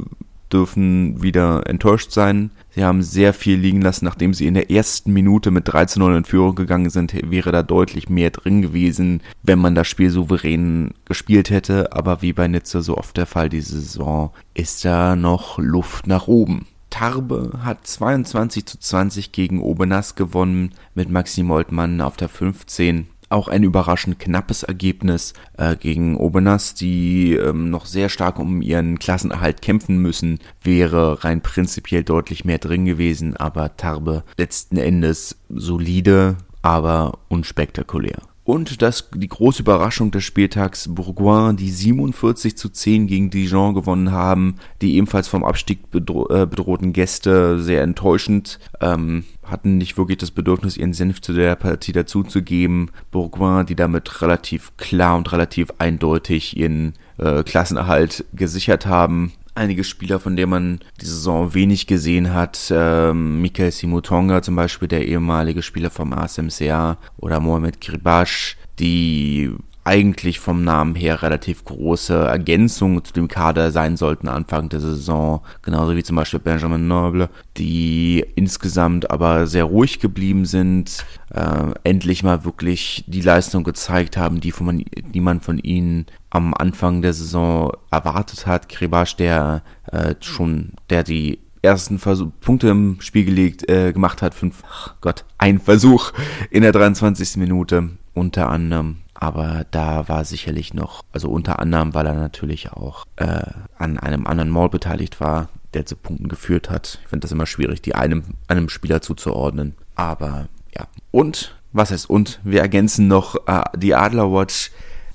dürfen 0.51 1.21
wieder 1.21 1.67
enttäuscht 1.67 2.11
sein. 2.11 2.51
Sie 2.75 2.83
haben 2.83 3.03
sehr 3.03 3.33
viel 3.33 3.57
liegen 3.57 3.81
lassen, 3.81 4.03
nachdem 4.03 4.33
sie 4.33 4.47
in 4.47 4.53
der 4.53 4.69
ersten 4.69 5.13
Minute 5.13 5.49
mit 5.49 5.69
13-0 5.69 6.17
in 6.17 6.25
Führung 6.25 6.55
gegangen 6.55 6.89
sind, 6.89 7.13
wäre 7.31 7.53
da 7.53 7.63
deutlich 7.63 8.09
mehr 8.09 8.31
drin 8.31 8.61
gewesen, 8.61 9.21
wenn 9.43 9.59
man 9.59 9.75
das 9.75 9.87
Spiel 9.87 10.09
souverän 10.09 10.91
gespielt 11.05 11.49
hätte. 11.51 11.93
Aber 11.93 12.21
wie 12.21 12.33
bei 12.33 12.49
Nizza 12.49 12.81
so 12.81 12.97
oft 12.97 13.15
der 13.15 13.27
Fall 13.27 13.47
diese 13.47 13.79
Saison, 13.79 14.31
ist 14.53 14.83
da 14.83 15.15
noch 15.15 15.57
Luft 15.57 16.07
nach 16.07 16.27
oben. 16.27 16.67
Tarbe 16.89 17.59
hat 17.63 17.87
22 17.87 18.65
zu 18.65 18.77
20 18.77 19.31
gegen 19.31 19.61
Obenas 19.61 20.15
gewonnen 20.15 20.71
mit 20.95 21.09
Maxim 21.09 21.47
Moltmann 21.47 22.01
auf 22.01 22.17
der 22.17 22.27
15. 22.27 23.07
Auch 23.29 23.47
ein 23.47 23.63
überraschend 23.63 24.19
knappes 24.19 24.63
Ergebnis 24.63 25.33
äh, 25.57 25.75
gegen 25.75 26.15
Obenas, 26.17 26.75
die 26.75 27.33
ähm, 27.33 27.69
noch 27.69 27.85
sehr 27.85 28.09
stark 28.09 28.37
um 28.39 28.61
ihren 28.61 28.99
Klassenerhalt 28.99 29.61
kämpfen 29.61 29.97
müssen, 29.97 30.39
wäre 30.61 31.23
rein 31.23 31.41
prinzipiell 31.41 32.03
deutlich 32.03 32.45
mehr 32.45 32.59
drin 32.59 32.85
gewesen, 32.85 33.35
aber 33.35 33.77
Tarbe 33.77 34.23
letzten 34.37 34.77
Endes 34.77 35.37
solide, 35.49 36.37
aber 36.61 37.19
unspektakulär. 37.27 38.19
Und 38.45 38.83
das, 38.83 39.09
die 39.15 39.27
große 39.27 39.63
Überraschung 39.63 40.11
des 40.11 40.23
Spieltags 40.23 40.87
Bourgoin, 40.87 41.57
die 41.57 41.71
47 41.71 42.55
zu 42.55 42.69
10 42.69 43.07
gegen 43.07 43.31
Dijon 43.31 43.73
gewonnen 43.73 44.11
haben, 44.11 44.57
die 44.83 44.95
ebenfalls 44.97 45.27
vom 45.27 45.43
Abstieg 45.43 45.89
bedro 45.89 46.29
äh, 46.29 46.45
bedrohten 46.45 46.93
Gäste 46.93 47.59
sehr 47.59 47.81
enttäuschend, 47.81 48.59
ähm, 48.81 49.25
hatten 49.43 49.79
nicht 49.79 49.97
wirklich 49.97 50.19
das 50.19 50.29
Bedürfnis, 50.29 50.77
ihren 50.77 50.93
Senf 50.93 51.21
zu 51.21 51.33
der 51.33 51.55
Partie 51.55 51.91
dazuzugeben. 51.91 52.91
Bourgoin, 53.09 53.65
die 53.65 53.75
damit 53.75 54.21
relativ 54.21 54.77
klar 54.77 55.17
und 55.17 55.31
relativ 55.31 55.69
eindeutig 55.79 56.55
ihren 56.55 56.93
äh, 57.17 57.41
Klassenerhalt 57.41 58.25
gesichert 58.33 58.85
haben, 58.85 59.33
einige 59.55 59.83
Spieler, 59.83 60.19
von 60.19 60.35
denen 60.35 60.49
man 60.49 60.79
die 61.01 61.05
Saison 61.05 61.53
wenig 61.53 61.87
gesehen 61.87 62.33
hat. 62.33 62.71
Ähm, 62.71 63.41
Michael 63.41 63.71
Simutonga 63.71 64.41
zum 64.41 64.55
Beispiel, 64.55 64.87
der 64.87 65.07
ehemalige 65.07 65.61
Spieler 65.63 65.89
vom 65.89 66.13
ASMCA 66.13 66.97
oder 67.17 67.39
Mohamed 67.39 67.81
Kribash, 67.81 68.57
die 68.79 69.51
eigentlich 69.85 70.39
vom 70.39 70.63
Namen 70.63 70.95
her 70.95 71.21
relativ 71.21 71.63
große 71.63 72.15
Ergänzungen 72.15 73.05
zu 73.05 73.13
dem 73.13 73.27
Kader 73.27 73.69
sein 73.69 73.97
sollten 73.97 74.27
Anfang 74.27 74.67
der 74.67 74.79
Saison, 74.79 75.41
genauso 75.61 75.95
wie 75.95 76.03
zum 76.03 76.15
Beispiel 76.15 76.39
Benjamin 76.39 76.87
Noble, 76.87 77.29
die 77.55 78.25
insgesamt 78.33 79.11
aber 79.11 79.45
sehr 79.45 79.65
ruhig 79.65 79.99
geblieben 79.99 80.45
sind, 80.45 81.05
äh, 81.31 81.71
endlich 81.83 82.23
mal 82.23 82.43
wirklich 82.43 83.03
die 83.05 83.21
Leistung 83.21 83.63
gezeigt 83.63 84.17
haben, 84.17 84.41
die, 84.41 84.51
von, 84.51 84.83
die 85.13 85.21
man 85.21 85.39
von 85.39 85.59
ihnen 85.59 86.07
am 86.31 86.55
Anfang 86.55 87.03
der 87.03 87.13
Saison 87.13 87.71
erwartet 87.91 88.47
hat. 88.47 88.69
Krebasch, 88.69 89.15
der 89.15 89.61
äh, 89.91 90.15
schon, 90.19 90.71
der 90.89 91.03
die 91.03 91.37
ersten 91.61 91.99
Versuch, 91.99 92.31
Punkte 92.41 92.69
im 92.69 92.97
Spiel 93.01 93.25
gelegt, 93.25 93.69
äh, 93.69 93.93
gemacht 93.93 94.23
hat, 94.23 94.33
fünf, 94.33 94.63
ach 94.67 94.95
Gott, 95.01 95.25
ein 95.37 95.59
Versuch 95.59 96.11
in 96.49 96.63
der 96.63 96.71
23. 96.71 97.37
Minute 97.37 97.91
unter 98.15 98.49
anderem 98.49 98.97
aber 99.15 99.65
da 99.71 100.07
war 100.07 100.25
sicherlich 100.25 100.73
noch, 100.73 101.03
also 101.11 101.29
unter 101.29 101.59
anderem, 101.59 101.93
weil 101.93 102.05
er 102.05 102.13
natürlich 102.13 102.71
auch 102.71 103.05
äh, 103.15 103.41
an 103.77 103.97
einem 103.97 104.27
anderen 104.27 104.49
Maul 104.49 104.69
beteiligt 104.69 105.19
war, 105.19 105.47
der 105.73 105.85
zu 105.85 105.95
Punkten 105.95 106.27
geführt 106.27 106.69
hat. 106.69 106.99
Ich 107.03 107.09
finde 107.09 107.21
das 107.21 107.31
immer 107.31 107.45
schwierig, 107.45 107.81
die 107.81 107.95
einem, 107.95 108.23
einem 108.47 108.69
Spieler 108.69 109.01
zuzuordnen. 109.01 109.75
Aber 109.95 110.47
ja. 110.75 110.87
Und, 111.11 111.55
was 111.71 111.91
heißt 111.91 112.09
und? 112.09 112.39
Wir 112.43 112.61
ergänzen 112.61 113.07
noch 113.07 113.35
äh, 113.47 113.63
die 113.75 113.95
Adlerwatch. 113.95 114.71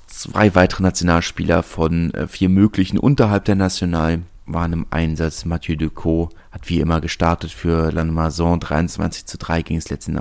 Zwei 0.07 0.55
weitere 0.55 0.83
Nationalspieler 0.83 1.63
von 1.63 2.13
äh, 2.13 2.27
vier 2.27 2.49
möglichen 2.49 2.97
unterhalb 2.97 3.45
der 3.45 3.55
National 3.55 4.21
waren 4.53 4.73
im 4.73 4.85
Einsatz. 4.89 5.45
Mathieu 5.45 5.75
Decaux 5.75 6.29
hat 6.51 6.69
wie 6.69 6.79
immer 6.79 7.01
gestartet 7.01 7.51
für 7.51 7.91
Lannemazon. 7.91 8.59
23 8.59 9.25
zu 9.25 9.37
3 9.37 9.61
ging 9.61 9.77
es 9.77 9.89
letzten, 9.89 10.19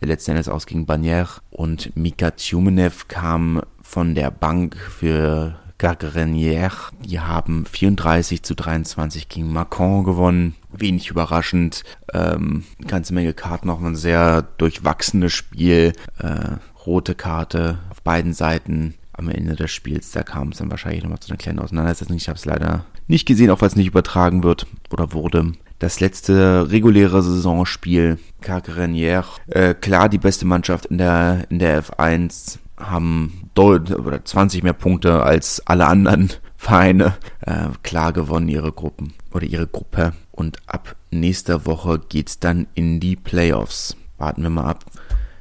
letzten 0.00 0.30
Endes 0.32 0.48
aus 0.48 0.66
gegen 0.66 0.86
Bagnières. 0.86 1.40
Und 1.50 1.96
Mika 1.96 2.30
Tjumenev 2.32 3.08
kam 3.08 3.62
von 3.82 4.14
der 4.14 4.30
Bank 4.30 4.76
für 4.76 5.56
Gargrenière. 5.78 6.92
Die 7.04 7.20
haben 7.20 7.66
34 7.66 8.42
zu 8.42 8.54
23 8.54 9.28
gegen 9.28 9.52
Macron 9.52 10.04
gewonnen. 10.04 10.54
Wenig 10.70 11.10
überraschend. 11.10 11.82
Ähm, 12.12 12.64
ganze 12.86 13.14
Menge 13.14 13.34
Karten, 13.34 13.68
auch 13.68 13.80
ein 13.80 13.96
sehr 13.96 14.42
durchwachsenes 14.42 15.32
Spiel. 15.32 15.92
Äh, 16.18 16.56
rote 16.86 17.14
Karte 17.14 17.78
auf 17.90 18.02
beiden 18.02 18.32
Seiten 18.32 18.94
am 19.12 19.28
Ende 19.28 19.56
des 19.56 19.70
Spiels. 19.70 20.12
Da 20.12 20.22
kam 20.22 20.50
es 20.50 20.58
dann 20.58 20.70
wahrscheinlich 20.70 21.02
nochmal 21.02 21.20
zu 21.20 21.30
einer 21.30 21.38
kleinen 21.38 21.58
Auseinandersetzung. 21.58 22.16
Ich 22.16 22.28
habe 22.28 22.38
es 22.38 22.44
leider 22.44 22.84
nicht 23.06 23.26
gesehen, 23.26 23.50
auch 23.50 23.60
weil 23.60 23.68
es 23.68 23.76
nicht 23.76 23.88
übertragen 23.88 24.42
wird 24.42 24.66
oder 24.90 25.12
wurde. 25.12 25.52
Das 25.78 25.98
letzte 25.98 26.70
reguläre 26.70 27.22
Saisonspiel, 27.22 28.18
Carcarenière, 28.40 29.24
äh, 29.48 29.74
klar 29.74 30.08
die 30.08 30.18
beste 30.18 30.46
Mannschaft 30.46 30.86
in 30.86 30.98
der, 30.98 31.46
in 31.50 31.58
der 31.58 31.82
F1, 31.82 32.58
haben 32.78 33.50
deutlich 33.54 33.98
oder 33.98 34.24
20 34.24 34.62
mehr 34.62 34.74
Punkte 34.74 35.22
als 35.24 35.66
alle 35.66 35.86
anderen 35.86 36.30
Vereine. 36.56 37.16
Äh, 37.40 37.70
klar 37.82 38.12
gewonnen 38.12 38.48
ihre 38.48 38.70
Gruppen 38.70 39.14
oder 39.32 39.44
ihre 39.44 39.66
Gruppe. 39.66 40.12
Und 40.30 40.58
ab 40.66 40.94
nächster 41.10 41.66
Woche 41.66 42.00
geht's 42.08 42.38
dann 42.38 42.68
in 42.74 43.00
die 43.00 43.16
Playoffs. 43.16 43.96
Warten 44.18 44.42
wir 44.42 44.50
mal 44.50 44.70
ab, 44.70 44.84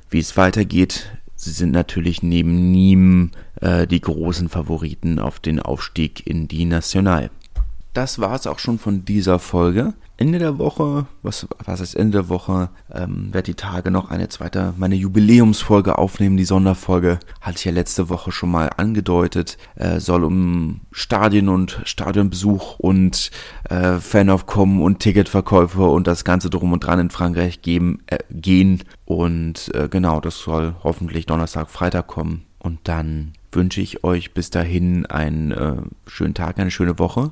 wie 0.10 0.19
es 0.19 0.38
weitergeht. 0.38 1.12
Sie 1.36 1.52
sind 1.52 1.71
natürlich 1.71 2.24
neben 2.24 2.71
Nîmes 2.71 3.30
äh, 3.62 3.86
die 3.86 4.02
großen 4.02 4.50
Favoriten 4.50 5.19
auf 5.19 5.39
den 5.39 5.60
Aufstieg 5.60 6.26
in 6.26 6.47
die 6.47 6.65
National 6.65 7.30
das 7.93 8.19
war 8.19 8.36
es 8.36 8.47
auch 8.47 8.60
schon 8.60 8.80
von 8.80 9.06
dieser 9.06 9.39
Folge. 9.39 9.93
Ende 10.17 10.38
der 10.38 10.60
Woche, 10.60 11.08
was, 11.23 11.47
was 11.65 11.82
heißt 11.82 11.95
Ende 11.95 12.19
der 12.19 12.30
Woche, 12.30 12.69
ähm, 12.93 13.34
werde 13.34 13.47
die 13.47 13.56
Tage 13.56 13.89
noch 13.89 14.12
eine 14.12 14.30
zweite, 14.30 14.73
meine 14.77 14.95
Jubiläumsfolge 14.95 15.97
aufnehmen. 15.97 16.38
Die 16.38 16.45
Sonderfolge 16.45 17.19
hatte 17.41 17.58
ich 17.58 17.65
ja 17.65 17.71
letzte 17.71 18.08
Woche 18.08 18.32
schon 18.32 18.51
mal 18.51 18.69
angedeutet. 18.77 19.58
Äh, 19.75 19.99
soll 19.99 20.23
um 20.23 20.82
Stadien 20.91 21.49
und 21.49 21.82
Stadionbesuch 21.86 22.77
und 22.77 23.32
äh, 23.69 23.97
Fanaufkommen 23.97 24.82
und 24.82 24.99
Ticketverkäufe 24.99 25.84
und 25.84 26.06
das 26.06 26.23
Ganze 26.23 26.49
drum 26.49 26.71
und 26.71 26.86
dran 26.86 26.99
in 26.99 27.10
Frankreich 27.10 27.63
geben, 27.63 28.04
äh, 28.06 28.19
gehen. 28.30 28.84
Und 29.06 29.73
äh, 29.73 29.89
genau, 29.89 30.21
das 30.21 30.38
soll 30.38 30.75
hoffentlich 30.84 31.25
Donnerstag, 31.25 31.69
Freitag 31.71 32.08
kommen. 32.08 32.45
Und 32.60 32.80
dann 32.84 33.34
wünsche 33.51 33.82
ich 33.82 34.04
euch 34.04 34.34
bis 34.34 34.51
dahin 34.51 35.08
einen 35.08 35.51
äh, 35.51 35.77
schönen 36.06 36.36
Tag, 36.36 36.60
eine 36.60 36.71
schöne 36.71 36.99
Woche. 36.99 37.32